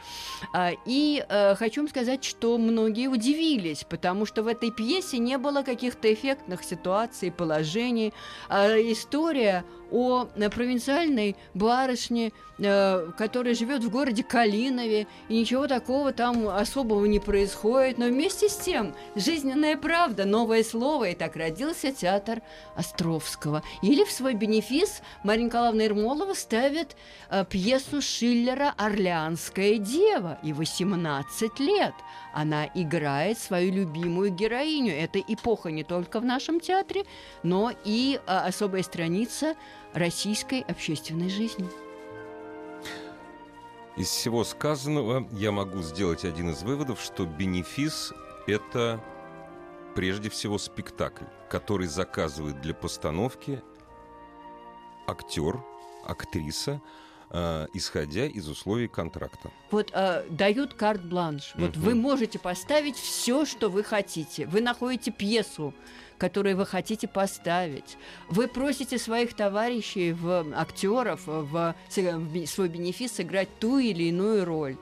А, 0.53 0.71
И 0.85 1.25
э, 1.27 1.55
хочу 1.55 1.81
вам 1.81 1.89
сказать, 1.89 2.23
что 2.23 2.57
многие 2.57 3.07
удивились, 3.07 3.83
потому 3.83 4.25
что 4.25 4.43
в 4.43 4.47
этой 4.47 4.71
пьесе 4.71 5.17
не 5.17 5.37
было 5.37 5.61
каких-то 5.63 6.13
эффектных 6.13 6.63
ситуаций, 6.63 7.31
положений. 7.31 8.13
А 8.47 8.69
История 8.79 9.65
о 9.91 10.27
э, 10.35 10.49
провинциальной 10.49 11.35
барышне, 11.53 12.31
э, 12.57 13.11
которая 13.17 13.53
живет 13.53 13.83
в 13.83 13.89
городе 13.89 14.23
Калинове, 14.23 15.07
и 15.27 15.39
ничего 15.39 15.67
такого 15.67 16.13
там 16.13 16.47
особого 16.47 17.05
не 17.05 17.19
происходит. 17.19 17.97
Но 17.97 18.07
вместе 18.07 18.49
с 18.49 18.57
тем, 18.57 18.93
жизненная 19.15 19.77
правда, 19.77 20.25
новое 20.25 20.63
слово, 20.63 21.09
и 21.09 21.15
так 21.15 21.35
родился 21.35 21.91
театр 21.91 22.41
Островского. 22.75 23.63
Или 23.81 24.03
в 24.03 24.11
свой 24.11 24.33
бенефис 24.33 25.01
Мария 25.23 25.45
Николаевна 25.45 25.83
Ермолова 25.83 26.33
ставит 26.33 26.95
э, 27.29 27.45
пьесу 27.49 28.01
Шиллера 28.01 28.73
«Орлеанская 28.77 29.77
дева» 29.77 30.39
и 30.43 30.53
18 30.53 31.59
лет. 31.59 31.93
Она 32.33 32.65
играет 32.75 33.39
свою 33.39 33.73
любимую 33.73 34.31
героиню. 34.31 34.93
Это 34.93 35.19
эпоха 35.19 35.71
не 35.71 35.83
только 35.83 36.19
в 36.19 36.25
нашем 36.25 36.59
театре, 36.59 37.03
но 37.43 37.71
и 37.83 38.19
особая 38.25 38.83
страница 38.83 39.55
российской 39.93 40.61
общественной 40.61 41.29
жизни. 41.29 41.69
Из 43.97 44.07
всего 44.07 44.43
сказанного 44.43 45.27
я 45.31 45.51
могу 45.51 45.81
сделать 45.81 46.23
один 46.23 46.51
из 46.51 46.63
выводов, 46.63 47.01
что 47.01 47.25
бенефис— 47.25 48.13
это 48.47 49.03
прежде 49.95 50.29
всего 50.29 50.57
спектакль, 50.57 51.25
который 51.49 51.87
заказывает 51.87 52.61
для 52.61 52.73
постановки 52.73 53.61
актер, 55.07 55.61
актриса, 56.05 56.81
э, 57.31 57.67
исходя 57.73 58.25
из 58.25 58.47
условий 58.47 58.87
контракта. 58.87 59.51
Вот 59.71 59.91
э, 59.93 60.23
дают 60.29 60.73
карт-бланш. 60.73 61.53
Вот 61.55 61.77
вы 61.77 61.95
можете 61.95 62.39
поставить 62.39 62.95
все, 62.97 63.45
что 63.45 63.69
вы 63.69 63.83
хотите. 63.83 64.45
Вы 64.45 64.61
находите 64.61 65.11
пьесу, 65.11 65.73
которую 66.17 66.57
вы 66.57 66.65
хотите 66.65 67.07
поставить. 67.07 67.97
Вы 68.29 68.47
просите 68.47 68.97
своих 68.97 69.33
товарищей, 69.33 70.11
в, 70.11 70.45
актеров, 70.55 71.21
в, 71.25 71.75
с- 71.89 71.97
в 71.97 72.45
свой 72.47 72.67
бенефис 72.69 73.13
сыграть 73.13 73.49
ту 73.59 73.79
или 73.79 74.03
иную 74.03 74.45
роль. 74.45 74.75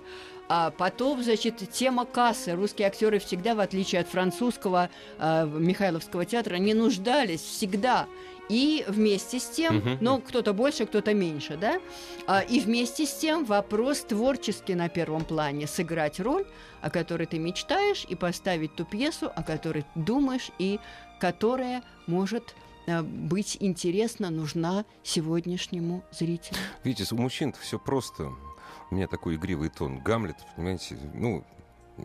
А 0.50 0.72
потом, 0.72 1.22
значит, 1.24 1.58
тема 1.72 2.06
кассы. 2.06 2.54
Русские 2.56 2.88
актеры 2.88 3.20
всегда, 3.20 3.54
в 3.54 3.60
отличие 3.60 4.00
от 4.00 4.08
французского 4.08 4.90
э, 5.20 5.46
Михайловского 5.46 6.24
театра, 6.26 6.56
не 6.56 6.74
нуждались 6.74 7.42
всегда. 7.42 8.08
И 8.50 8.86
вместе 8.88 9.40
с 9.40 9.50
тем, 9.50 9.78
Мгм. 9.78 9.98
ну, 10.02 10.22
кто-то 10.22 10.54
больше, 10.54 10.86
кто-то 10.86 11.14
меньше, 11.14 11.58
да? 11.58 11.80
А, 12.28 12.42
И 12.42 12.60
вместе 12.60 13.06
с 13.06 13.14
тем 13.14 13.44
вопрос 13.46 14.02
творческий 14.02 14.76
на 14.76 14.88
первом 14.90 15.26
плане. 15.26 15.68
Сыграть 15.68 16.20
роль, 16.20 16.46
о 16.82 16.90
которой 16.90 17.26
ты 17.28 17.40
мечтаешь, 17.40 18.06
и 18.08 18.16
поставить 18.16 18.76
ту 18.76 18.86
пьесу, 18.86 19.30
о 19.36 19.44
которой 19.44 19.86
думаешь, 19.96 20.50
и 20.60 20.80
которая 21.20 21.84
может 22.06 22.56
э, 22.86 23.02
быть 23.02 23.58
интересна 23.60 24.30
нужна 24.30 24.86
сегодняшнему 25.04 26.04
зрителю. 26.12 26.58
Видите, 26.84 27.14
у 27.14 27.18
мужчин 27.18 27.54
все 27.60 27.78
просто. 27.80 28.32
У 28.92 28.96
меня 28.96 29.08
такой 29.08 29.36
игривый 29.36 29.70
тон. 29.70 30.00
Гамлет, 30.00 30.38
понимаете, 30.56 30.98
ну, 31.14 31.44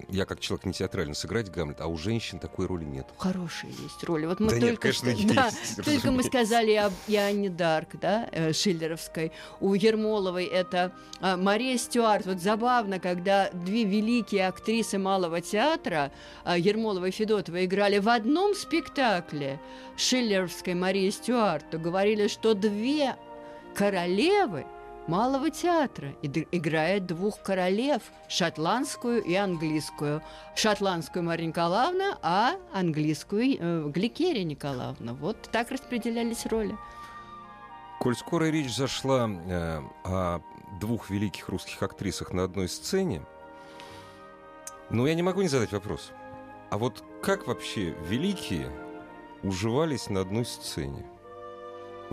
я 0.09 0.25
как 0.25 0.41
человек 0.41 0.67
не 0.67 0.73
театрально 0.73 1.15
сыграть 1.15 1.51
Гамлет, 1.51 1.81
а 1.81 1.87
у 1.87 1.97
женщин 1.97 2.39
такой 2.39 2.67
роли 2.67 2.85
нет. 2.85 3.07
Хорошие 3.19 3.73
есть 3.73 4.03
роли. 4.05 4.27
Вот 4.27 4.41
мы 4.41 4.47
да 4.47 4.53
только 4.53 4.67
нет, 4.67 4.79
конечно, 4.79 5.17
что, 5.17 5.35
да, 5.35 5.47
есть, 5.47 5.77
только 5.85 6.11
мы 6.11 6.23
сказали 6.23 6.73
об 6.75 6.93
Иоанне 7.07 7.51
Дарк, 7.51 7.97
да, 8.01 8.29
э, 8.33 8.53
Шиллеровской. 8.53 9.33
У 9.61 9.75
Ермоловой 9.75 10.45
это 10.45 10.93
э, 11.21 11.37
Мария 11.37 11.77
Стюарт. 11.79 12.27
Вот 12.27 12.41
забавно, 12.41 12.99
когда 12.99 13.51
две 13.51 13.85
великие 13.85 14.49
актрисы 14.49 14.99
малого 14.99 15.41
театра, 15.41 16.13
э, 16.45 16.59
Ермолова 16.59 17.07
и 17.07 17.11
Федотова, 17.11 17.65
играли 17.65 17.99
в 17.99 18.09
одном 18.09 18.55
спектакле 18.55 19.61
Шиллеровской 19.97 20.75
Марии 20.75 21.11
Стюарт, 21.11 21.71
то 21.71 21.79
говорили, 21.79 22.29
что 22.29 22.55
две 22.55 23.17
королевы 23.75 24.67
Малого 25.09 25.51
театра 25.51 26.15
играет 26.23 27.07
двух 27.07 27.43
королев, 27.43 28.03
шотландскую 28.29 29.23
и 29.23 29.35
английскую. 29.35 30.23
Шотландскую 30.55 31.25
Мария 31.25 31.49
Николаевна, 31.49 32.19
а 32.23 32.55
английскую 32.73 33.57
э, 33.59 33.91
Гликерия 33.91 34.45
Николаевна. 34.45 35.15
Вот 35.15 35.37
так 35.51 35.71
распределялись 35.73 36.47
роли. 36.47 36.77
Коль 37.99 38.17
скоро 38.17 38.45
речь 38.45 38.75
зашла 38.75 39.29
э, 39.29 39.81
о 40.05 40.41
двух 40.81 41.11
великих 41.11 41.49
русских 41.49 41.83
актрисах 41.83 42.33
на 42.33 42.45
одной 42.45 42.69
сцене, 42.69 43.23
ну, 44.91 45.07
я 45.07 45.15
не 45.15 45.23
могу 45.23 45.43
не 45.43 45.49
задать 45.49 45.73
вопрос. 45.73 46.11
А 46.71 46.79
вот 46.79 47.03
как 47.23 47.47
вообще 47.47 47.95
великие 48.07 48.71
уживались 49.43 50.09
на 50.11 50.21
одной 50.21 50.45
сцене? 50.45 51.07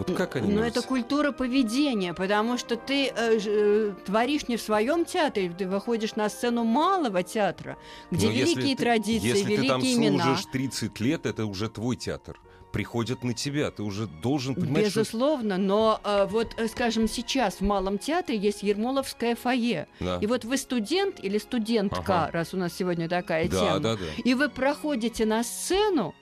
Вот 0.07 0.15
как 0.15 0.35
они? 0.37 0.53
Ну, 0.53 0.61
это 0.61 0.81
культура 0.81 1.31
поведения, 1.31 2.13
потому 2.13 2.57
что 2.57 2.77
ты 2.77 3.07
э, 3.07 3.39
э, 3.45 3.93
творишь 4.05 4.47
не 4.47 4.55
в 4.55 4.61
своем 4.61 5.03
театре, 5.03 5.53
ты 5.57 5.67
выходишь 5.67 6.15
на 6.15 6.29
сцену 6.29 6.63
малого 6.63 7.21
театра, 7.21 7.77
где 8.09 8.27
Но 8.27 8.33
великие 8.33 8.75
ты, 8.75 8.83
традиции, 8.83 9.27
если 9.27 9.43
великие 9.43 9.61
ты 9.61 9.67
там 9.67 9.81
имена. 9.81 10.23
служишь 10.23 10.45
30 10.51 10.99
лет, 11.01 11.25
это 11.25 11.45
уже 11.45 11.69
твой 11.69 11.97
театр 11.97 12.39
приходят 12.71 13.23
на 13.23 13.33
тебя. 13.33 13.71
Ты 13.71 13.83
уже 13.83 14.07
должен 14.07 14.55
понимать, 14.55 14.85
Безусловно, 14.85 15.55
что... 15.55 15.63
но 15.63 16.01
э, 16.03 16.27
вот, 16.29 16.53
э, 16.57 16.67
скажем, 16.67 17.09
сейчас 17.09 17.55
в 17.55 17.61
Малом 17.61 17.97
театре 17.97 18.37
есть 18.37 18.63
Ермоловское 18.63 19.35
фойе. 19.35 19.87
Да. 19.99 20.19
И 20.21 20.27
вот 20.27 20.45
вы 20.45 20.57
студент 20.57 21.19
или 21.21 21.37
студентка, 21.37 22.25
ага. 22.25 22.31
раз 22.31 22.53
у 22.53 22.57
нас 22.57 22.73
сегодня 22.73 23.09
такая 23.09 23.49
да, 23.49 23.59
тема, 23.59 23.79
да, 23.79 23.95
да. 23.95 24.05
и 24.23 24.33
вы 24.33 24.49
проходите 24.49 25.25
на 25.25 25.43
сцену, 25.43 26.15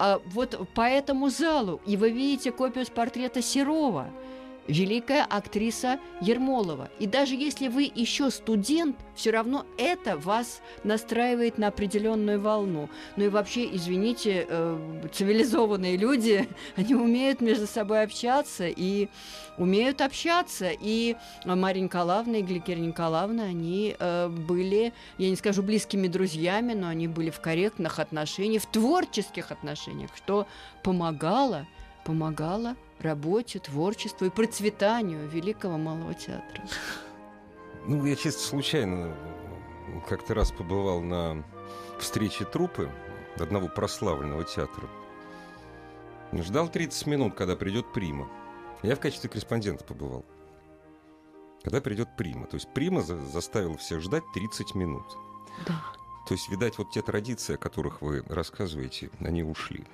а 0.00 0.20
вот 0.24 0.68
по 0.74 0.80
этому 0.80 1.28
залу, 1.28 1.80
и 1.86 1.96
вы 1.96 2.10
видите 2.10 2.50
копию 2.50 2.86
с 2.86 2.90
портрета 2.90 3.42
Серова– 3.42 4.08
великая 4.68 5.24
актриса 5.24 5.98
Ермолова. 6.20 6.90
И 6.98 7.06
даже 7.06 7.34
если 7.34 7.68
вы 7.68 7.90
еще 7.94 8.30
студент, 8.30 8.96
все 9.14 9.30
равно 9.30 9.66
это 9.76 10.16
вас 10.16 10.60
настраивает 10.84 11.58
на 11.58 11.68
определенную 11.68 12.40
волну. 12.40 12.88
Ну 13.16 13.24
и 13.24 13.28
вообще, 13.28 13.74
извините, 13.74 14.46
э, 14.48 15.08
цивилизованные 15.12 15.96
люди, 15.96 16.48
они 16.76 16.94
умеют 16.94 17.40
между 17.40 17.66
собой 17.66 18.02
общаться 18.02 18.68
и 18.68 19.08
умеют 19.58 20.00
общаться. 20.00 20.70
И 20.80 21.16
Мария 21.44 21.84
Николаевна 21.84 22.38
и 22.38 22.42
Гликерия 22.42 22.84
Николаевна, 22.84 23.44
они 23.44 23.96
э, 23.98 24.28
были, 24.28 24.92
я 25.18 25.30
не 25.30 25.36
скажу 25.36 25.62
близкими 25.62 26.08
друзьями, 26.08 26.74
но 26.74 26.88
они 26.88 27.08
были 27.08 27.30
в 27.30 27.40
корректных 27.40 27.98
отношениях, 27.98 28.62
в 28.62 28.66
творческих 28.66 29.50
отношениях, 29.50 30.10
что 30.16 30.46
помогало, 30.82 31.66
помогало 32.04 32.76
работе, 33.02 33.58
творчеству 33.58 34.26
и 34.26 34.30
процветанию 34.30 35.28
Великого 35.28 35.78
Малого 35.78 36.14
театра. 36.14 36.64
Ну, 37.86 38.04
я 38.04 38.16
чисто 38.16 38.42
случайно 38.42 39.16
как-то 40.08 40.34
раз 40.34 40.52
побывал 40.52 41.00
на 41.00 41.44
встрече 41.98 42.44
трупы 42.44 42.90
одного 43.38 43.68
прославленного 43.68 44.44
театра. 44.44 44.88
Ждал 46.32 46.68
30 46.68 47.06
минут, 47.06 47.34
когда 47.34 47.56
придет 47.56 47.92
Прима. 47.92 48.28
Я 48.82 48.96
в 48.96 49.00
качестве 49.00 49.28
корреспондента 49.28 49.84
побывал. 49.84 50.24
Когда 51.62 51.80
придет 51.80 52.16
Прима. 52.16 52.46
То 52.46 52.56
есть 52.56 52.72
Прима 52.72 53.02
заставил 53.02 53.76
всех 53.76 54.00
ждать 54.00 54.22
30 54.34 54.74
минут. 54.74 55.04
Да. 55.66 55.82
То 56.28 56.34
есть, 56.34 56.48
видать, 56.48 56.78
вот 56.78 56.92
те 56.92 57.02
традиции, 57.02 57.54
о 57.54 57.58
которых 57.58 58.02
вы 58.02 58.22
рассказываете, 58.28 59.10
они 59.18 59.42
ушли. 59.42 59.84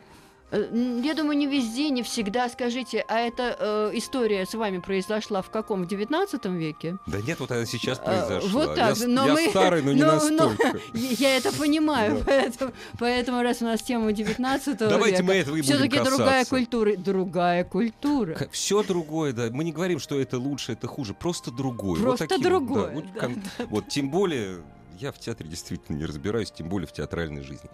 Э, 0.51 1.01
я 1.03 1.15
думаю, 1.15 1.37
не 1.37 1.47
везде, 1.47 1.91
не 1.91 2.03
всегда. 2.03 2.49
Скажите, 2.49 3.05
а 3.09 3.19
эта 3.19 3.57
э, 3.59 3.91
история 3.95 4.47
с 4.47 4.55
вами 4.55 4.79
произошла 4.79 5.43
в 5.43 5.51
каком? 5.51 5.85
В 5.85 5.89
19 5.89 6.45
веке? 6.47 6.99
Да 7.07 7.21
нет, 7.21 7.41
вот 7.41 7.51
она 7.51 7.67
сейчас 7.67 7.99
э, 7.99 8.05
произошла. 8.05 8.51
Вот 8.51 8.75
так. 8.77 8.97
Я, 8.97 9.09
но 9.09 9.27
я 9.27 9.33
мы, 9.33 9.51
старый, 9.51 9.83
но 9.83 9.93
не 9.93 10.03
но, 10.03 10.15
настолько. 10.15 10.73
Но, 10.93 11.01
я 11.01 11.37
это 11.37 11.53
понимаю, 11.53 12.23
поэтому, 12.25 12.73
поэтому 12.99 13.43
раз 13.43 13.63
у 13.63 13.65
нас 13.65 13.83
тема 13.83 14.13
19 14.13 14.79
Давайте 14.79 15.11
века, 15.17 15.25
мы 15.25 15.35
этого 15.35 15.57
и 15.57 15.63
все-таки 15.63 15.99
другая 16.01 16.45
культура. 16.45 16.97
Другая 16.97 17.65
культура. 17.65 18.49
Все 18.53 18.83
другое, 18.83 19.33
да. 19.33 19.49
Мы 19.51 19.65
не 19.65 19.73
говорим, 19.73 19.99
что 19.99 20.21
это 20.21 20.39
лучше, 20.39 20.73
это 20.73 20.87
хуже. 20.87 21.15
Просто 21.15 21.51
другое. 21.51 22.01
Просто 22.01 22.25
вот 22.25 22.29
таким, 22.29 22.45
другое. 22.45 22.89
Да, 22.89 22.95
вот, 22.95 23.05
да, 23.15 23.29
да. 23.59 23.67
вот 23.67 23.89
тем 23.89 24.11
более 24.11 24.63
я 24.99 25.13
в 25.13 25.19
театре 25.19 25.49
действительно 25.49 25.97
не 25.97 26.07
разбираюсь, 26.07 26.51
тем 26.51 26.69
более 26.69 26.87
в 26.87 26.93
театральной 26.93 27.43
жизни. 27.43 27.69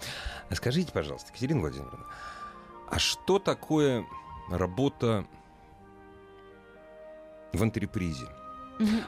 А 0.48 0.54
скажите, 0.54 0.92
пожалуйста, 0.92 1.28
Екатерина 1.30 1.61
Владимировна, 1.61 2.04
а 2.92 2.98
что 2.98 3.38
такое 3.38 4.05
работа 4.50 5.24
в 7.55 7.62
антрепризе? 7.62 8.26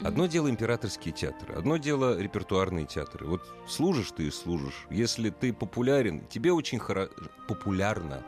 Одно 0.02 0.24
дело 0.26 0.48
императорские 0.48 1.12
театры, 1.12 1.54
одно 1.54 1.76
дело 1.76 2.18
репертуарные 2.18 2.86
театры. 2.86 3.26
Вот 3.26 3.42
служишь 3.68 4.12
ты 4.12 4.28
и 4.28 4.30
служишь. 4.30 4.86
Если 4.88 5.28
ты 5.28 5.52
популярен, 5.52 6.26
тебе 6.28 6.52
очень 6.52 6.78
хоро... 6.78 7.10
популярно. 7.46 8.24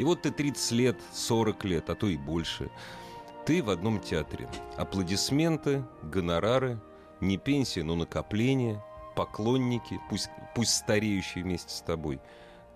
И 0.00 0.04
вот 0.04 0.22
ты 0.22 0.32
30 0.32 0.72
лет, 0.72 0.96
40 1.12 1.64
лет, 1.64 1.90
а 1.90 1.94
то 1.94 2.08
и 2.08 2.16
больше. 2.16 2.68
Ты 3.44 3.62
в 3.62 3.70
одном 3.70 4.00
театре. 4.00 4.48
Аплодисменты, 4.76 5.84
гонорары, 6.02 6.80
не 7.20 7.36
пенсия, 7.36 7.84
но 7.84 7.94
накопление, 7.94 8.82
поклонники, 9.14 10.00
пусть, 10.10 10.30
пусть 10.56 10.74
стареющие 10.74 11.44
вместе 11.44 11.72
с 11.72 11.80
тобой– 11.80 12.18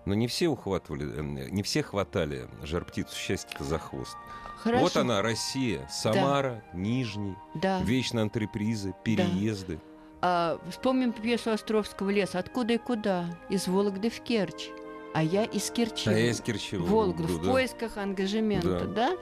но 0.05 0.13
не 0.13 0.27
все 0.27 0.47
ухватывали, 0.47 1.05
э, 1.05 1.49
не 1.49 1.63
все 1.63 1.83
хватали 1.83 2.47
жар-птицу 2.63 3.15
счастья 3.15 3.63
за 3.63 3.79
хвост. 3.79 4.15
Хорошо. 4.57 4.83
Вот 4.83 4.97
она, 4.97 5.21
Россия, 5.21 5.87
Самара, 5.89 6.63
да. 6.71 6.77
Нижний, 6.77 7.35
да. 7.55 7.81
вечные 7.81 8.23
антрепризы, 8.23 8.93
переезды. 9.03 9.75
Да. 9.75 9.81
А, 10.23 10.61
вспомним 10.69 11.13
пьесу 11.13 11.51
Островского 11.51 12.11
леса 12.11 12.37
«Откуда 12.37 12.73
и 12.73 12.77
куда?» 12.77 13.25
Из 13.49 13.67
Вологды 13.67 14.11
в 14.11 14.19
Керчь 14.21 14.69
а 15.13 15.23
я 15.23 15.43
из 15.43 15.69
Керчи. 15.71 16.09
А 16.09 16.13
я 16.13 16.31
из 16.31 16.41
Керчи. 16.41 16.77
Волгу, 16.77 17.23
в 17.23 17.41
да. 17.41 17.51
поисках 17.51 17.97
ангажемента, 17.97 18.85
да? 18.85 18.87
да? 18.87 19.17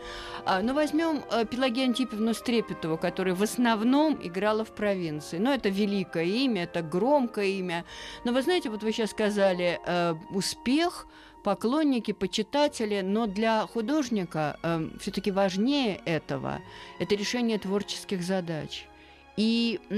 А, 0.45 0.61
ну, 0.61 0.73
возьмем 0.73 1.23
а, 1.31 1.45
Пелагею 1.45 1.87
Антиповну 1.87 2.33
Стрепетову, 2.33 2.97
которая 2.97 3.35
в 3.35 3.43
основном 3.43 4.19
играла 4.21 4.65
в 4.65 4.73
провинции. 4.73 5.37
Ну, 5.37 5.51
это 5.51 5.69
великое 5.69 6.25
имя, 6.25 6.63
это 6.63 6.81
громкое 6.81 7.47
имя. 7.47 7.85
Но 8.23 8.31
вы 8.31 8.41
знаете, 8.41 8.69
вот 8.69 8.83
вы 8.83 8.91
сейчас 8.91 9.11
сказали, 9.11 9.79
э, 9.85 10.15
успех 10.31 11.07
поклонники, 11.43 12.11
почитатели, 12.11 13.01
но 13.01 13.25
для 13.25 13.65
художника 13.65 14.59
э, 14.61 14.89
все-таки 14.99 15.31
важнее 15.31 16.01
этого 16.05 16.61
это 16.99 17.15
решение 17.15 17.57
творческих 17.57 18.21
задач. 18.21 18.88
И 19.39 19.79
э, 19.89 19.95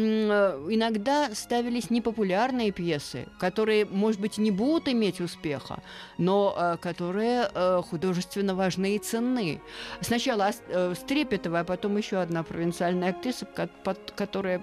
иногда 0.69 1.33
ставились 1.33 1.89
непопулярные 1.89 2.71
пьесы, 2.71 3.27
которые, 3.39 3.85
может 3.85 4.21
быть, 4.21 4.37
не 4.37 4.51
будут 4.51 4.87
иметь 4.87 5.19
успеха, 5.19 5.81
но 6.19 6.55
э, 6.55 6.77
которые 6.79 7.49
э, 7.51 7.81
художественно 7.81 8.53
важны 8.53 8.95
и 8.95 8.99
ценны. 8.99 9.59
Сначала 9.99 10.51
Стрепетова, 10.93 11.61
а 11.61 11.63
потом 11.63 11.97
еще 11.97 12.17
одна 12.17 12.43
провинциальная 12.43 13.09
актриса, 13.09 13.47
которая 14.15 14.61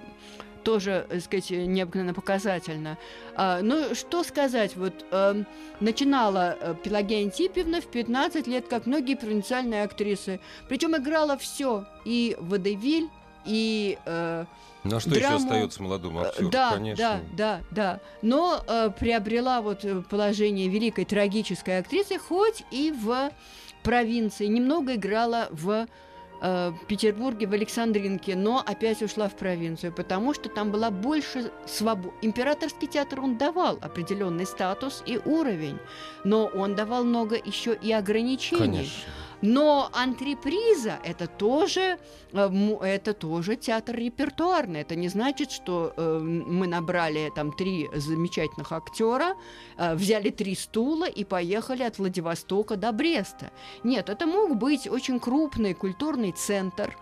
тоже, 0.63 1.05
так 1.09 1.21
сказать, 1.23 1.49
необыкновенно 1.49 2.13
показательно. 2.13 2.97
А, 3.35 3.59
ну, 3.61 3.93
что 3.95 4.23
сказать, 4.23 4.77
вот 4.77 4.93
э, 5.11 5.43
начинала 5.81 6.77
Пелагея 6.85 7.25
Антипьевна 7.25 7.81
в 7.81 7.87
15 7.87 8.47
лет, 8.47 8.69
как 8.69 8.85
многие 8.85 9.15
провинциальные 9.15 9.83
актрисы. 9.83 10.39
Причем 10.69 10.95
играла 10.95 11.37
все, 11.37 11.85
и 12.05 12.37
водевиль, 12.39 13.09
и 13.45 13.97
э, 14.05 14.45
ну 14.83 14.97
а 14.97 14.99
что 14.99 15.09
драму. 15.11 15.25
еще 15.25 15.35
остается 15.35 15.83
молодому 15.83 16.21
актеру? 16.21 16.49
Да, 16.49 16.71
Конечно. 16.73 17.03
да, 17.03 17.21
да, 17.31 17.61
да. 17.71 17.99
Но 18.21 18.63
э, 18.65 18.91
приобрела 18.97 19.61
вот 19.61 19.83
э, 19.83 20.01
положение 20.09 20.69
великой 20.69 21.05
трагической 21.05 21.79
актрисы, 21.79 22.17
хоть 22.17 22.63
и 22.71 22.91
в 22.91 23.31
провинции. 23.83 24.45
Немного 24.45 24.95
играла 24.95 25.49
в 25.51 25.87
э, 26.41 26.73
Петербурге, 26.87 27.47
в 27.47 27.53
Александринке, 27.53 28.35
но 28.35 28.63
опять 28.65 29.01
ушла 29.01 29.27
в 29.27 29.35
провинцию, 29.35 29.91
потому 29.93 30.33
что 30.33 30.47
там 30.49 30.71
была 30.71 30.91
больше 30.91 31.51
свободы. 31.65 32.13
Императорский 32.21 32.87
театр 32.87 33.19
он 33.19 33.37
давал 33.37 33.77
определенный 33.81 34.45
статус 34.45 35.03
и 35.05 35.19
уровень, 35.25 35.77
но 36.23 36.45
он 36.45 36.75
давал 36.75 37.03
много 37.03 37.35
еще 37.35 37.75
и 37.75 37.91
ограничений. 37.91 38.59
Конечно. 38.59 39.03
Но 39.41 39.89
антреприза 39.93 40.99
это 41.03 41.27
тоже, 41.27 41.97
э, 42.33 42.77
это 42.81 43.13
тоже 43.13 43.55
театр 43.55 43.95
репертуарный. 43.95 44.81
Это 44.81 44.95
не 44.95 45.07
значит, 45.07 45.51
что 45.51 45.93
э, 45.95 46.19
мы 46.19 46.67
набрали 46.67 47.31
там 47.35 47.51
три 47.53 47.89
замечательных 47.95 48.71
актера, 48.71 49.35
э, 49.77 49.95
взяли 49.95 50.29
три 50.29 50.55
стула 50.55 51.05
и 51.05 51.23
поехали 51.23 51.83
от 51.83 51.97
Владивостока 51.97 52.75
до 52.75 52.91
Бреста. 52.91 53.51
Нет, 53.83 54.09
это 54.09 54.25
мог 54.25 54.55
быть 54.57 54.87
очень 54.87 55.19
крупный 55.19 55.73
культурный 55.73 56.31
центр, 56.31 56.97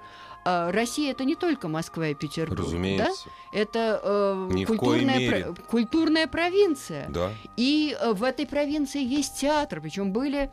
Россия 0.48 1.12
это 1.12 1.26
не 1.26 1.36
только 1.36 1.68
Москва 1.68 2.08
и 2.08 2.14
Петербург. 2.14 2.62
Разумеется. 2.62 3.26
Да? 3.26 3.60
Это 3.60 4.02
э, 4.02 4.66
культурная, 4.66 5.30
про, 5.30 5.62
культурная 5.64 6.28
провинция. 6.28 7.10
Да. 7.10 7.32
И 7.58 7.98
э, 8.00 8.14
в 8.14 8.24
этой 8.24 8.48
провинции 8.48 9.04
есть 9.04 9.42
театр, 9.42 9.82
причем 9.82 10.14
были 10.14 10.50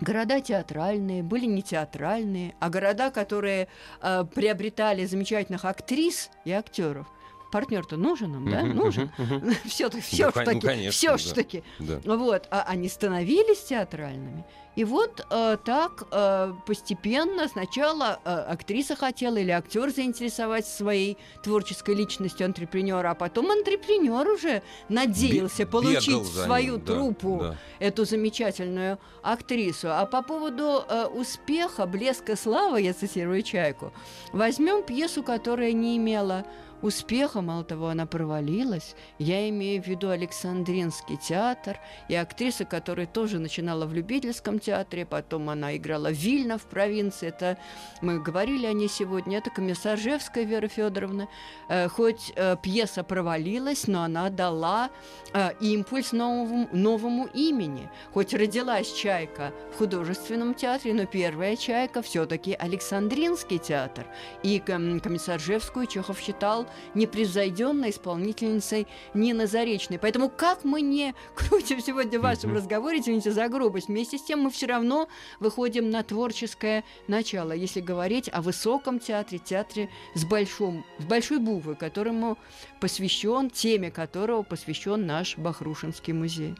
Города 0.00 0.40
театральные, 0.40 1.22
были 1.22 1.46
не 1.46 1.62
театральные, 1.62 2.54
а 2.60 2.70
города, 2.70 3.10
которые 3.10 3.68
э, 4.00 4.24
приобретали 4.32 5.04
замечательных 5.04 5.64
актрис 5.64 6.30
и 6.44 6.52
актеров. 6.52 7.08
Партнер-то 7.50 7.96
нужен 7.96 8.32
нам, 8.32 8.50
да? 8.50 8.62
Нужен. 8.62 9.10
Все-таки, 9.64 10.02
все 10.02 10.30
таки 10.30 10.90
все 10.90 11.16
таки 11.34 11.64
Вот, 11.78 12.46
а 12.50 12.62
они 12.68 12.88
становились 12.88 13.64
театральными. 13.64 14.44
И 14.78 14.84
вот 14.84 15.26
э, 15.28 15.56
так 15.64 16.06
э, 16.12 16.54
постепенно 16.64 17.48
сначала 17.48 18.20
э, 18.24 18.30
актриса 18.30 18.94
хотела 18.94 19.36
или 19.36 19.50
актер 19.50 19.90
заинтересовать 19.90 20.68
своей 20.68 21.18
творческой 21.42 21.96
личностью 21.96 22.46
антрепренера, 22.46 23.10
а 23.10 23.14
потом 23.16 23.50
антрепренер 23.50 24.28
уже 24.28 24.62
надеялся 24.88 25.64
Б- 25.64 25.70
получить 25.72 26.14
в 26.14 26.44
свою 26.44 26.74
ним, 26.74 26.84
труппу 26.84 27.38
да, 27.40 27.48
да. 27.48 27.56
эту 27.80 28.04
замечательную 28.04 29.00
актрису. 29.24 29.88
А 29.90 30.06
по 30.06 30.22
поводу 30.22 30.84
э, 30.88 31.06
успеха, 31.06 31.84
блеска 31.84 32.36
славы, 32.36 32.82
я 32.82 32.94
цитирую 32.94 33.42
Чайку, 33.42 33.92
возьмем 34.32 34.84
пьесу, 34.84 35.24
которая 35.24 35.72
не 35.72 35.96
имела 35.96 36.46
успеха, 36.82 37.40
мало 37.40 37.64
того, 37.64 37.88
она 37.88 38.06
провалилась. 38.06 38.94
Я 39.18 39.48
имею 39.48 39.82
в 39.82 39.86
виду 39.86 40.10
Александринский 40.10 41.16
театр 41.16 41.78
и 42.08 42.14
актриса, 42.14 42.64
которая 42.64 43.06
тоже 43.06 43.38
начинала 43.38 43.86
в 43.86 43.94
любительском 43.94 44.58
театре, 44.58 45.04
потом 45.04 45.50
она 45.50 45.76
играла 45.76 46.10
Вильно 46.10 46.58
в 46.58 46.62
провинции. 46.62 47.28
Это 47.28 47.58
мы 48.00 48.20
говорили 48.20 48.66
о 48.66 48.72
ней 48.72 48.88
сегодня. 48.88 49.38
Это 49.38 49.50
Комиссаржевская 49.50 50.44
Вера 50.44 50.68
Федоровна. 50.68 51.28
Э, 51.68 51.88
хоть 51.88 52.32
э, 52.36 52.56
пьеса 52.62 53.02
провалилась, 53.02 53.86
но 53.86 54.02
она 54.02 54.30
дала 54.30 54.90
э, 55.32 55.50
импульс 55.60 56.12
новому, 56.12 56.68
новому 56.72 57.28
имени. 57.34 57.88
Хоть 58.12 58.34
родилась 58.34 58.92
Чайка 58.92 59.52
в 59.72 59.78
художественном 59.78 60.54
театре, 60.54 60.94
но 60.94 61.06
первая 61.06 61.56
Чайка 61.56 62.02
все-таки 62.02 62.54
Александринский 62.54 63.58
театр. 63.58 64.06
И 64.42 64.58
Комиссаржевскую 64.60 65.86
Чехов 65.86 66.18
считал 66.20 66.67
непревзойденной 66.94 67.90
исполнительницей 67.90 68.86
Нины 69.14 69.46
Заречной. 69.46 69.98
Поэтому 69.98 70.28
как 70.28 70.64
мы 70.64 70.80
не 70.80 71.14
крутим 71.34 71.80
сегодня 71.80 72.18
в 72.18 72.22
вашем 72.22 72.54
разговоре, 72.54 73.00
извините 73.00 73.30
за 73.30 73.48
грубость, 73.48 73.88
вместе 73.88 74.18
с 74.18 74.22
тем 74.22 74.40
мы 74.40 74.50
все 74.50 74.66
равно 74.66 75.08
выходим 75.40 75.90
на 75.90 76.02
творческое 76.02 76.84
начало, 77.06 77.52
если 77.52 77.80
говорить 77.80 78.28
о 78.32 78.42
высоком 78.42 78.98
театре, 78.98 79.38
театре 79.38 79.90
с, 80.14 80.24
большом, 80.24 80.84
с 80.98 81.04
большой 81.04 81.38
буквы, 81.38 81.74
которому 81.74 82.38
посвящен, 82.80 83.50
теме 83.50 83.90
которого 83.90 84.42
посвящен 84.42 85.06
наш 85.06 85.36
Бахрушинский 85.36 86.12
музей. 86.12 86.54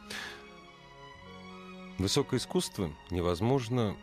Высокое 1.98 2.38
искусство 2.38 2.92
невозможно 3.10 3.96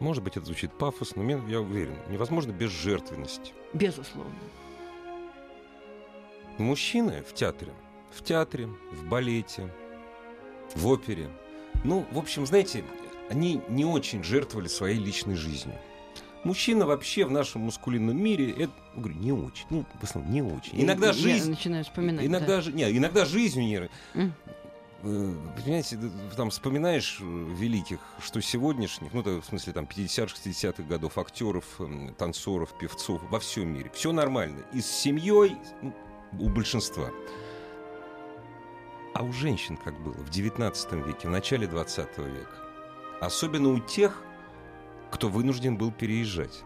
может 0.00 0.24
быть, 0.24 0.36
это 0.36 0.46
звучит 0.46 0.72
пафосно, 0.72 1.22
но 1.22 1.46
я 1.46 1.60
уверен, 1.60 1.94
невозможно 2.08 2.52
без 2.52 2.70
жертвенности. 2.70 3.52
Безусловно. 3.74 4.34
Мужчины 6.60 7.22
в 7.26 7.34
театре, 7.34 7.72
в 8.10 8.22
театре, 8.22 8.68
в 8.92 9.08
балете, 9.08 9.72
в 10.74 10.86
опере, 10.88 11.30
ну, 11.84 12.06
в 12.12 12.18
общем, 12.18 12.46
знаете, 12.46 12.84
они 13.30 13.62
не 13.68 13.84
очень 13.84 14.22
жертвовали 14.22 14.68
своей 14.68 14.98
личной 14.98 15.36
жизнью. 15.36 15.78
Мужчина 16.44 16.86
вообще 16.86 17.24
в 17.24 17.30
нашем 17.30 17.62
мускулинном 17.62 18.22
мире, 18.22 18.50
это, 18.50 18.72
говорю, 18.94 19.14
не 19.14 19.32
очень, 19.32 19.66
ну, 19.70 19.86
в 20.00 20.04
основном, 20.04 20.32
не 20.32 20.42
очень. 20.42 20.82
Иногда 20.82 21.12
жизнь... 21.12 21.44
Я 21.44 21.50
начинаю 21.50 21.84
вспоминать, 21.84 22.26
Иногда, 22.26 22.56
да. 22.56 22.60
Ж, 22.60 22.72
не, 22.72 22.96
иногда 22.96 23.24
жизнью 23.24 23.64
не... 24.14 24.20
Mm. 24.20 24.32
Понимаете, 25.02 25.98
там 26.36 26.50
вспоминаешь 26.50 27.18
э, 27.22 27.24
великих, 27.24 28.00
что 28.22 28.42
сегодняшних, 28.42 29.14
ну, 29.14 29.22
в 29.22 29.44
смысле, 29.46 29.72
там, 29.72 29.86
50-60-х 29.86 30.82
годов, 30.82 31.16
актеров, 31.16 31.64
эм, 31.78 32.14
танцоров, 32.18 32.76
певцов 32.78 33.22
во 33.30 33.40
всем 33.40 33.72
мире. 33.72 33.90
Все 33.94 34.12
нормально. 34.12 34.58
И 34.74 34.82
с 34.82 34.86
семьей, 34.86 35.56
ну, 35.80 35.94
у 36.38 36.48
большинства. 36.48 37.10
А 39.14 39.22
у 39.22 39.32
женщин 39.32 39.76
как 39.76 39.98
было 40.00 40.14
в 40.14 40.30
XIX 40.30 41.06
веке, 41.06 41.28
в 41.28 41.30
начале 41.30 41.66
XX 41.66 42.30
века. 42.30 42.54
Особенно 43.20 43.70
у 43.70 43.80
тех, 43.80 44.22
кто 45.10 45.28
вынужден 45.28 45.76
был 45.76 45.90
переезжать. 45.90 46.62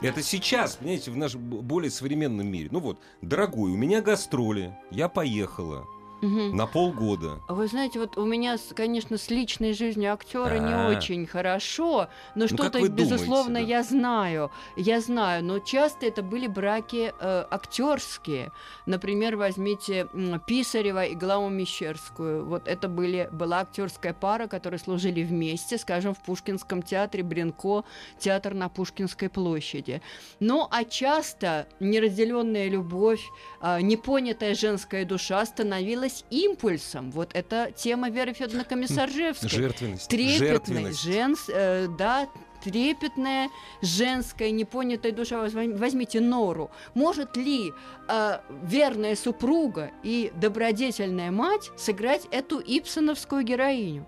Это 0.00 0.20
сейчас, 0.22 0.76
понимаете, 0.76 1.12
в 1.12 1.16
нашем 1.16 1.40
более 1.40 1.90
современном 1.90 2.48
мире. 2.48 2.68
Ну 2.72 2.80
вот, 2.80 3.00
дорогой, 3.20 3.70
у 3.70 3.76
меня 3.76 4.02
гастроли, 4.02 4.76
я 4.90 5.08
поехала 5.08 5.86
угу. 6.22 6.56
на 6.56 6.66
полгода. 6.66 7.40
Вы 7.48 7.66
знаете, 7.66 7.98
вот 7.98 8.16
у 8.16 8.24
меня, 8.24 8.56
конечно, 8.74 9.18
с 9.18 9.28
личной 9.28 9.72
жизнью 9.74 10.12
актера 10.12 10.58
не 10.58 10.74
а. 10.74 10.88
очень 10.88 11.26
хорошо, 11.26 12.08
но 12.34 12.42
ну, 12.42 12.48
что-то, 12.48 12.88
безусловно, 12.88 13.60
думаете, 13.60 13.66
да? 13.66 13.76
я 13.78 13.82
знаю. 13.82 14.50
Я 14.76 15.00
знаю, 15.00 15.44
но 15.44 15.58
часто 15.58 16.06
это 16.06 16.22
были 16.22 16.46
браки 16.46 17.12
э, 17.18 17.44
актерские. 17.50 18.52
Например, 18.86 19.36
возьмите 19.36 20.08
Писарева 20.46 21.04
и 21.04 21.14
Главу 21.14 21.48
Мещерскую. 21.48 22.46
Вот 22.46 22.68
это 22.68 22.88
были, 22.88 23.28
была 23.32 23.60
актерская 23.60 24.14
пара, 24.14 24.46
которые 24.46 24.78
служили 24.78 25.22
вместе, 25.22 25.76
скажем, 25.78 26.14
в 26.14 26.22
Пушкинском 26.22 26.82
театре 26.82 27.22
Бренко, 27.22 27.84
театр 28.18 28.54
на 28.54 28.68
Пушкинской 28.68 29.28
площади. 29.28 30.00
Ну, 30.40 30.68
а 30.70 30.84
часто 30.84 31.66
неразделенная 31.80 32.68
любовь, 32.68 33.22
э, 33.60 33.80
непонятая 33.80 34.54
женская 34.54 35.04
душа 35.04 35.44
становилась 35.44 36.11
являлась 36.12 36.24
импульсом. 36.30 37.10
Вот 37.10 37.30
это 37.34 37.72
тема 37.74 38.10
Веры 38.10 38.32
Федоровны 38.32 38.64
Комиссаржевской. 38.64 39.48
Жертвенность. 39.48 40.08
Трепетной, 40.08 40.92
женс, 40.92 41.48
э, 41.48 41.86
да, 41.98 42.28
трепетная 42.62 43.48
женская 43.80 44.50
непонятая 44.50 45.12
душа. 45.12 45.40
Возьмите 45.40 46.20
Нору. 46.20 46.70
Может 46.94 47.36
ли 47.36 47.72
э, 48.08 48.38
верная 48.64 49.16
супруга 49.16 49.90
и 50.02 50.32
добродетельная 50.36 51.30
мать 51.30 51.70
сыграть 51.76 52.26
эту 52.30 52.60
ипсоновскую 52.60 53.42
героиню? 53.42 54.06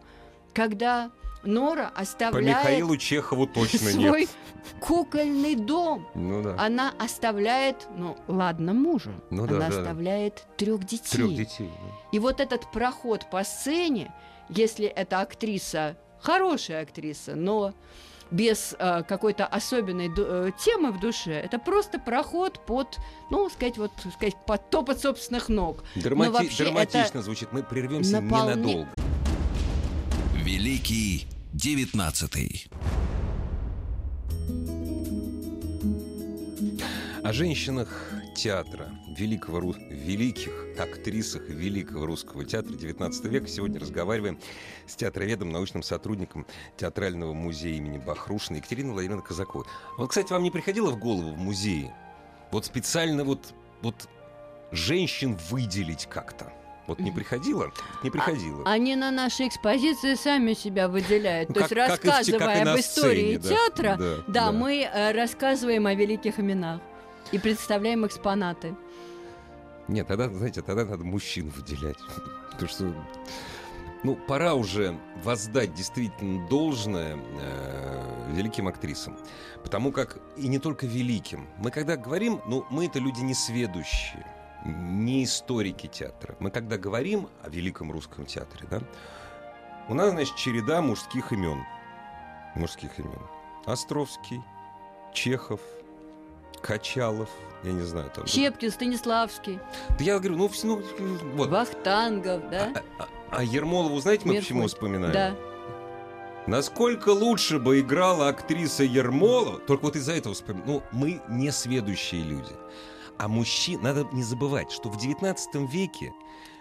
Когда 0.52 1.10
Нора 1.44 1.90
оставляет... 1.94 2.32
По 2.32 2.48
Михаилу 2.48 2.96
Чехову 2.96 3.46
точно 3.46 3.90
свой 3.90 4.20
нет. 4.20 4.30
кукольный 4.80 5.54
дом. 5.54 6.06
Ну, 6.14 6.42
да. 6.42 6.56
Она 6.58 6.94
оставляет, 6.98 7.86
ну 7.96 8.16
ладно, 8.28 8.72
мужа. 8.72 9.12
Ну, 9.30 9.46
да, 9.46 9.56
Она 9.56 9.68
да, 9.68 9.78
оставляет 9.78 10.34
да. 10.36 10.64
трех 10.64 10.84
детей. 10.84 11.16
Трех 11.16 11.34
детей. 11.34 11.70
Да. 11.70 12.08
И 12.12 12.18
вот 12.18 12.40
этот 12.40 12.70
проход 12.70 13.28
по 13.30 13.44
сцене, 13.44 14.12
если 14.48 14.86
эта 14.86 15.20
актриса 15.20 15.96
хорошая 16.20 16.82
актриса, 16.82 17.34
но 17.34 17.74
без 18.30 18.74
э, 18.78 19.02
какой-то 19.06 19.46
особенной 19.46 20.10
э, 20.16 20.50
темы 20.58 20.90
в 20.90 20.98
душе, 20.98 21.32
это 21.32 21.58
просто 21.58 21.98
проход 21.98 22.58
под, 22.66 22.98
ну, 23.30 23.48
сказать, 23.50 23.76
вот, 23.76 23.92
сказать, 24.14 24.34
под 24.46 24.70
топот 24.70 25.00
собственных 25.00 25.48
ног. 25.48 25.84
Драмати- 25.94 26.56
драматично 26.56 27.22
звучит. 27.22 27.52
Мы 27.52 27.62
прервемся 27.62 28.20
наполня... 28.20 28.54
ненадолго. 28.54 28.88
Великий 30.34 31.28
девятнадцатый. 31.54 32.66
О 37.22 37.32
женщинах 37.32 38.10
театра, 38.36 38.90
великого, 39.16 39.72
великих 39.88 40.52
актрисах 40.78 41.48
великого 41.48 42.06
русского 42.06 42.44
театра 42.44 42.72
XIX 42.72 43.28
века 43.28 43.46
сегодня 43.46 43.78
разговариваем 43.78 44.40
с 44.88 44.96
театроведом, 44.96 45.50
научным 45.50 45.84
сотрудником 45.84 46.44
Театрального 46.76 47.32
музея 47.32 47.76
имени 47.76 47.98
Бахрушина 47.98 48.56
Екатериной 48.56 48.92
Владимировной 48.92 49.24
Казаковой. 49.24 49.64
Вот, 49.96 50.08
кстати, 50.08 50.32
вам 50.32 50.42
не 50.42 50.50
приходило 50.50 50.90
в 50.90 50.98
голову 50.98 51.34
в 51.34 51.38
музее 51.38 51.94
вот 52.50 52.66
специально 52.66 53.22
вот, 53.22 53.54
вот 53.80 54.08
женщин 54.72 55.38
выделить 55.50 56.06
как-то? 56.06 56.52
Вот 56.86 56.98
не 56.98 57.10
приходило? 57.10 57.72
Не 58.02 58.10
приходило. 58.10 58.62
А, 58.66 58.72
они 58.72 58.94
на 58.94 59.10
нашей 59.10 59.48
экспозиции 59.48 60.14
сами 60.14 60.52
себя 60.52 60.88
выделяют. 60.88 61.48
Ну, 61.48 61.54
То 61.54 61.60
как, 61.60 61.70
есть, 61.70 61.90
рассказывая 61.90 62.38
как 62.38 62.68
об 62.68 62.80
истории 62.80 63.38
сцене, 63.38 63.56
театра, 63.56 63.96
да, 63.96 63.96
да, 63.96 64.16
да, 64.16 64.22
да, 64.26 64.52
мы 64.52 64.82
э, 64.82 65.12
рассказываем 65.12 65.86
о 65.86 65.94
великих 65.94 66.38
именах 66.38 66.80
и 67.32 67.38
представляем 67.38 68.06
экспонаты. 68.06 68.76
Нет, 69.88 70.06
тогда, 70.06 70.28
знаете, 70.28 70.62
тогда 70.62 70.84
надо 70.84 71.04
мужчин 71.04 71.48
выделять. 71.50 71.98
Потому 72.52 72.68
что, 72.68 72.94
ну, 74.02 74.14
пора 74.14 74.54
уже 74.54 74.98
воздать 75.22 75.74
действительно 75.74 76.46
должное 76.48 77.16
э, 77.40 78.32
великим 78.32 78.68
актрисам. 78.68 79.16
Потому 79.62 79.90
как, 79.90 80.18
и 80.36 80.48
не 80.48 80.58
только 80.58 80.86
великим, 80.86 81.48
мы 81.58 81.70
когда 81.70 81.96
говорим, 81.96 82.42
ну, 82.46 82.66
мы 82.70 82.86
это 82.86 82.98
люди 82.98 83.20
несведущие, 83.20 84.26
не 84.64 85.24
историки 85.24 85.86
театра. 85.86 86.36
Мы 86.40 86.50
когда 86.50 86.78
говорим 86.78 87.28
о 87.42 87.48
великом 87.48 87.92
русском 87.92 88.26
театре, 88.26 88.66
да, 88.70 88.80
у 89.88 89.94
нас, 89.94 90.10
значит, 90.10 90.36
череда 90.36 90.80
мужских 90.80 91.32
имен. 91.32 91.62
Мужских 92.54 92.98
имен. 92.98 93.20
Островский, 93.66 94.40
Чехов, 95.12 95.60
Качалов, 96.62 97.28
я 97.62 97.72
не 97.72 97.82
знаю 97.82 98.10
там. 98.14 98.26
Щепкин, 98.26 98.70
Станиславский. 98.70 99.58
Да 99.98 100.04
я 100.04 100.18
говорю, 100.18 100.36
ну, 100.36 100.50
ну 100.64 100.82
вот. 101.34 101.50
Вахтангов, 101.50 102.48
да? 102.50 102.72
А, 102.98 103.04
а, 103.04 103.08
а 103.30 103.44
Ермолову, 103.44 104.00
знаете, 104.00 104.22
мы 104.26 104.34
Меркуль. 104.34 104.44
почему 104.44 104.66
вспоминаем? 104.66 105.12
Да. 105.12 105.36
Насколько 106.46 107.08
лучше 107.10 107.58
бы 107.58 107.80
играла 107.80 108.28
актриса 108.28 108.84
Ермолова, 108.84 109.58
только 109.60 109.84
вот 109.84 109.96
из-за 109.96 110.12
этого 110.12 110.34
вспоминаем. 110.34 110.66
Ну, 110.68 110.82
мы 110.92 111.22
не 111.28 111.50
сведущие 111.50 112.22
люди. 112.22 112.52
А 113.18 113.28
мужчин, 113.28 113.80
надо 113.82 114.06
не 114.12 114.22
забывать, 114.22 114.72
что 114.72 114.88
в 114.90 114.96
19 114.96 115.70
веке 115.70 116.12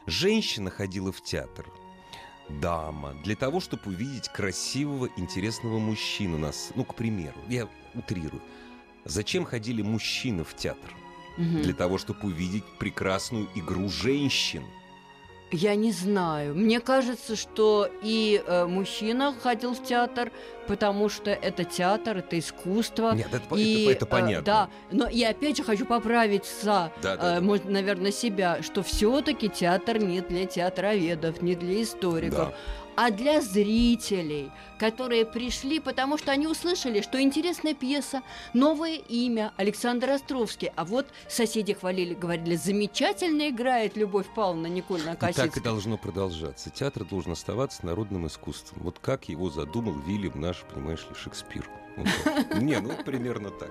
женщина 0.05 0.69
ходила 0.69 1.11
в 1.11 1.21
театр, 1.21 1.71
дама, 2.49 3.13
для 3.23 3.35
того, 3.35 3.59
чтобы 3.59 3.83
увидеть 3.87 4.29
красивого, 4.29 5.09
интересного 5.17 5.79
мужчину 5.79 6.37
нас. 6.37 6.71
Ну, 6.75 6.83
к 6.85 6.95
примеру, 6.95 7.39
я 7.47 7.67
утрирую. 7.95 8.41
Зачем 9.05 9.45
ходили 9.45 9.81
мужчины 9.81 10.43
в 10.43 10.55
театр? 10.55 10.95
Мгм. 11.37 11.63
Для 11.63 11.73
того, 11.73 11.97
чтобы 11.97 12.27
увидеть 12.27 12.65
прекрасную 12.77 13.47
игру 13.55 13.89
женщин. 13.89 14.63
Я 15.53 15.75
не 15.75 15.91
знаю. 15.91 16.55
Мне 16.55 16.79
кажется, 16.79 17.35
что 17.35 17.87
и 18.01 18.43
э, 18.45 18.65
мужчина 18.65 19.35
ходил 19.39 19.75
в 19.75 19.83
театр, 19.83 20.31
потому 20.67 21.09
что 21.09 21.29
это 21.29 21.63
театр, 21.63 22.17
это 22.17 22.39
искусство. 22.39 23.13
Нет, 23.13 23.27
это, 23.31 23.55
И, 23.55 23.83
это, 23.83 23.91
это 23.91 24.05
э, 24.05 24.07
понятно. 24.07 24.43
да, 24.43 24.69
но 24.91 25.07
я 25.07 25.29
опять 25.29 25.57
же 25.57 25.63
хочу 25.63 25.85
поправить 25.85 26.45
за, 26.63 26.91
Да, 27.03 27.15
да, 27.15 27.15
э, 27.15 27.35
да. 27.35 27.41
может, 27.41 27.65
наверное, 27.65 28.11
себя, 28.11 28.63
что 28.63 28.81
все-таки 28.81 29.47
театр 29.47 29.99
не 29.99 30.21
для 30.21 30.45
театроведов, 30.45 31.43
не 31.43 31.55
для 31.55 31.83
историков, 31.83 32.49
Да. 32.49 32.53
А 32.95 33.11
для 33.11 33.41
зрителей, 33.41 34.51
которые 34.77 35.25
пришли, 35.25 35.79
потому 35.79 36.17
что 36.17 36.31
они 36.31 36.47
услышали, 36.47 37.01
что 37.01 37.21
интересная 37.21 37.73
пьеса, 37.73 38.21
новое 38.53 38.95
имя 38.95 39.53
Александр 39.57 40.11
Островский. 40.11 40.71
А 40.75 40.85
вот 40.85 41.07
соседи 41.27 41.73
хвалили, 41.73 42.13
говорили, 42.13 42.55
замечательно 42.55 43.49
играет 43.49 43.95
Любовь 43.97 44.27
Павловна 44.35 44.67
Никольна 44.67 45.11
И 45.11 45.15
так 45.15 45.31
и 45.31 45.33
Косицкая. 45.33 45.63
должно 45.63 45.97
продолжаться. 45.97 46.69
Театр 46.69 47.05
должен 47.05 47.31
оставаться 47.31 47.85
народным 47.85 48.27
искусством. 48.27 48.83
Вот 48.83 48.99
как 48.99 49.29
его 49.29 49.49
задумал 49.49 49.93
Вильям 49.99 50.39
наш, 50.39 50.63
понимаешь 50.73 51.05
ли, 51.09 51.15
Шекспир. 51.15 51.69
Вот. 51.95 52.07
Не, 52.61 52.79
ну 52.79 52.91
примерно 53.05 53.51
так. 53.51 53.69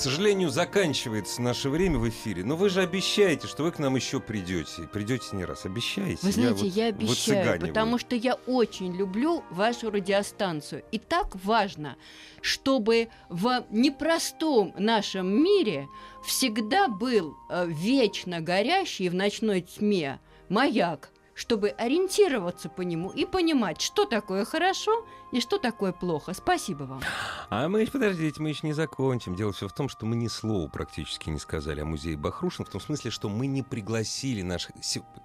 К 0.00 0.02
сожалению, 0.02 0.48
заканчивается 0.48 1.42
наше 1.42 1.68
время 1.68 1.98
в 1.98 2.08
эфире. 2.08 2.42
Но 2.42 2.56
вы 2.56 2.70
же 2.70 2.80
обещаете, 2.80 3.46
что 3.46 3.64
вы 3.64 3.70
к 3.70 3.78
нам 3.78 3.96
еще 3.96 4.18
придете. 4.18 4.84
Придете 4.90 5.36
не 5.36 5.44
раз. 5.44 5.66
Обещаете? 5.66 6.20
Вы 6.22 6.32
знаете, 6.32 6.64
вот 6.64 6.74
я, 6.74 6.86
обещаю, 6.86 7.08
выцыганиваю. 7.10 7.68
потому 7.68 7.98
что 7.98 8.16
я 8.16 8.36
очень 8.46 8.96
люблю 8.96 9.44
вашу 9.50 9.90
радиостанцию. 9.90 10.84
И 10.90 10.98
так 10.98 11.36
важно, 11.44 11.98
чтобы 12.40 13.08
в 13.28 13.66
непростом 13.68 14.72
нашем 14.78 15.26
мире 15.44 15.86
всегда 16.24 16.88
был 16.88 17.36
э, 17.50 17.66
вечно 17.68 18.40
горящий 18.40 19.10
в 19.10 19.14
ночной 19.14 19.60
тьме 19.60 20.18
маяк, 20.48 21.10
чтобы 21.40 21.70
ориентироваться 21.70 22.68
по 22.68 22.82
нему 22.82 23.08
и 23.08 23.24
понимать, 23.24 23.80
что 23.80 24.04
такое 24.04 24.44
хорошо 24.44 25.06
и 25.32 25.40
что 25.40 25.56
такое 25.56 25.90
плохо. 25.92 26.34
Спасибо 26.34 26.82
вам. 26.82 27.00
А 27.48 27.66
мы, 27.66 27.86
подождите, 27.86 28.42
мы 28.42 28.50
еще 28.50 28.66
не 28.66 28.74
закончим. 28.74 29.34
Дело 29.34 29.50
все 29.50 29.66
в 29.66 29.72
том, 29.72 29.88
что 29.88 30.04
мы 30.04 30.16
ни 30.16 30.28
слова 30.28 30.68
практически 30.68 31.30
не 31.30 31.38
сказали 31.38 31.80
о 31.80 31.86
музее 31.86 32.18
Бахрушин, 32.18 32.66
в 32.66 32.68
том 32.68 32.78
смысле, 32.78 33.10
что 33.10 33.30
мы 33.30 33.46
не 33.46 33.62
пригласили 33.62 34.42
наших... 34.42 34.72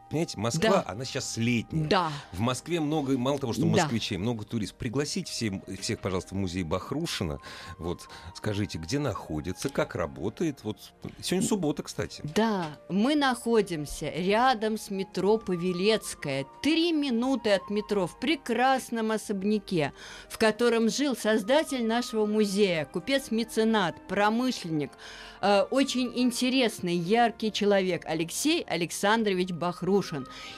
Понимаете, 0.10 0.38
Москва, 0.40 0.70
Да. 0.70 0.84
она 0.88 1.04
сейчас 1.04 1.36
летняя. 1.38 1.88
Да. 1.88 2.12
В 2.32 2.40
Москве 2.40 2.80
много, 2.80 3.18
мало 3.18 3.40
того, 3.40 3.54
что 3.54 3.64
Да. 3.64 3.68
москвичей, 3.70 4.18
много 4.18 4.46
туристов. 4.46 4.78
Пригласите 4.78 5.32
всем, 5.32 5.64
всех, 5.82 6.00
пожалуйста, 6.00 6.36
в 6.36 6.38
музей 6.38 6.64
Бахрушина. 6.64 7.40
Вот, 7.80 8.08
скажите, 8.36 8.78
где 8.78 9.00
находится, 9.00 9.70
как 9.70 9.96
работает. 9.96 10.60
Вот 10.64 10.78
сегодня 11.22 11.48
суббота, 11.48 11.82
кстати. 11.84 12.22
Да, 12.36 12.78
мы 12.90 13.16
находимся 13.16 14.10
рядом 14.10 14.78
с 14.78 14.92
метро 14.92 15.38
Павелецкая. 15.38 16.46
Три 16.62 16.92
минуты 16.92 17.52
от 17.52 17.70
метро 17.70 18.06
в 18.06 18.20
прекрасном 18.20 19.12
особняке, 19.12 19.92
в 20.30 20.38
котором 20.38 20.90
жил 20.90 21.16
создатель 21.16 21.86
нашего 21.86 22.26
музея, 22.28 22.86
купец-меценат, 22.86 23.96
промышленник, 24.08 24.92
э, 25.42 25.62
очень 25.72 26.12
интересный, 26.16 26.96
яркий 26.96 27.52
человек 27.52 28.04
Алексей 28.06 28.62
Александрович 28.64 29.50
Бахрушин. 29.52 29.95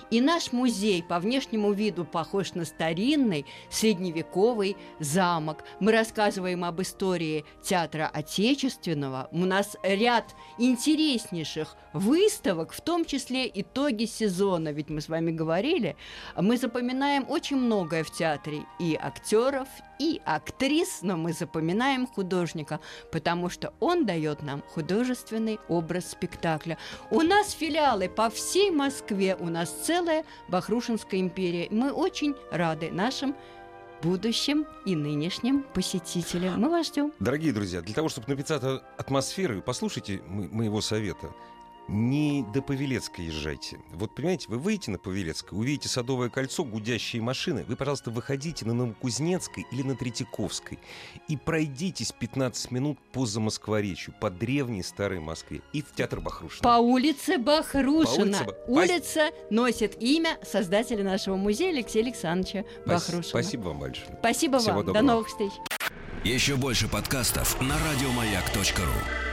И 0.10 0.22
наш 0.22 0.52
музей 0.52 1.04
по 1.04 1.20
внешнему 1.20 1.72
виду 1.74 2.06
похож 2.06 2.54
на 2.54 2.66
старинный 2.66 3.46
средневековый 3.70 4.78
замок. 5.00 5.64
Мы 5.80 5.92
рассказываем 5.92 6.64
об 6.64 6.82
истории 6.82 7.46
театра 7.62 8.10
отечественного. 8.14 9.28
У 9.32 9.46
нас 9.46 9.78
ряд 9.84 10.36
интереснейших 10.58 11.76
выставок, 11.94 12.72
в 12.74 12.82
том 12.82 13.06
числе 13.06 13.50
итоги 13.54 14.06
сезона. 14.06 14.70
Ведь 14.70 14.90
мы 14.90 15.02
с 15.02 15.10
вами 15.10 15.32
говорили, 15.32 15.96
мы 16.36 16.58
запоминаем 16.58 17.26
очень 17.30 17.58
многое 17.58 18.04
в 18.04 18.12
театре. 18.12 18.66
И 18.80 18.98
актеров, 19.00 19.68
и 20.00 20.22
актрис, 20.26 21.00
но 21.02 21.18
мы 21.18 21.34
запоминаем 21.34 22.08
художника, 22.08 22.80
потому 23.12 23.50
что 23.50 23.74
он 23.80 24.06
дает 24.06 24.44
нам 24.44 24.64
художественный 24.74 25.60
образ 25.68 26.12
спектакля. 26.12 26.78
У 27.12 27.22
нас 27.22 27.52
филиалы 27.52 28.10
по 28.10 28.30
всей 28.30 28.72
Москве, 28.72 29.36
у 29.40 29.50
нас 29.50 29.70
целая 29.72 30.26
Бахрушинская 30.48 31.20
империя. 31.20 31.68
Мы 31.72 31.92
очень 31.92 32.36
рады 32.52 32.92
нашим 32.92 33.36
будущим 34.04 34.66
и 34.86 34.96
нынешним 34.96 35.64
посетителям. 35.74 36.62
Мы 36.62 36.70
вас 36.70 36.88
ждем. 36.88 37.12
Дорогие 37.20 37.52
друзья, 37.52 37.82
для 37.82 37.96
того, 37.96 38.10
чтобы 38.10 38.28
написать 38.30 38.62
атмосферу, 38.98 39.62
послушайте 39.66 40.22
мо- 40.28 40.48
моего 40.52 40.82
совета. 40.82 41.32
Не 41.88 42.44
до 42.54 42.62
Павелецкой 42.62 43.26
езжайте. 43.26 43.80
Вот 43.94 44.14
понимаете, 44.14 44.48
вы 44.50 44.58
выйдете 44.58 44.92
на 44.92 44.98
Павелецкое, 44.98 45.58
увидите 45.58 45.88
Садовое 45.88 46.30
кольцо, 46.30 46.66
гудящие 46.66 47.22
машины. 47.22 47.64
Вы, 47.68 47.78
пожалуйста, 47.78 48.12
выходите 48.12 48.66
на 48.66 48.74
Новокузнецкой 48.74 49.66
или 49.72 49.84
на 49.84 49.96
Третьяковской 49.96 50.80
и 51.30 51.38
пройдитесь 51.38 52.12
15 52.12 52.72
минут 52.72 53.00
по 53.14 53.26
Замоскворечью, 53.26 54.14
по 54.20 54.30
древней 54.30 54.84
старой 54.84 55.20
Москве 55.20 55.62
и 55.72 55.82
в 55.82 55.94
театр 55.94 56.20
Бахрушина. 56.20 56.62
По 56.64 56.78
улице 56.80 57.38
Бахрушина. 57.38 58.38
По 58.44 58.52
улице 58.72 58.88
Улица 58.98 59.30
носит 59.50 60.02
имя 60.02 60.38
создателя 60.44 61.04
нашего 61.04 61.36
музея 61.38 61.70
Алексея 61.72 62.04
Александровича 62.04 62.66
Спас- 62.84 63.06
Бахрушина. 63.08 63.24
Спасибо 63.24 63.62
вам 63.70 63.80
большое. 63.80 64.18
Спасибо 64.20 64.60
Всего 64.60 64.76
вам. 64.76 64.82
До 64.82 64.88
доброго. 64.88 65.06
новых 65.06 65.28
встреч. 65.28 65.52
Еще 66.24 66.56
больше 66.58 66.88
подкастов 66.88 67.62
на 67.62 67.76
радиомаяк.ру. 67.80 69.27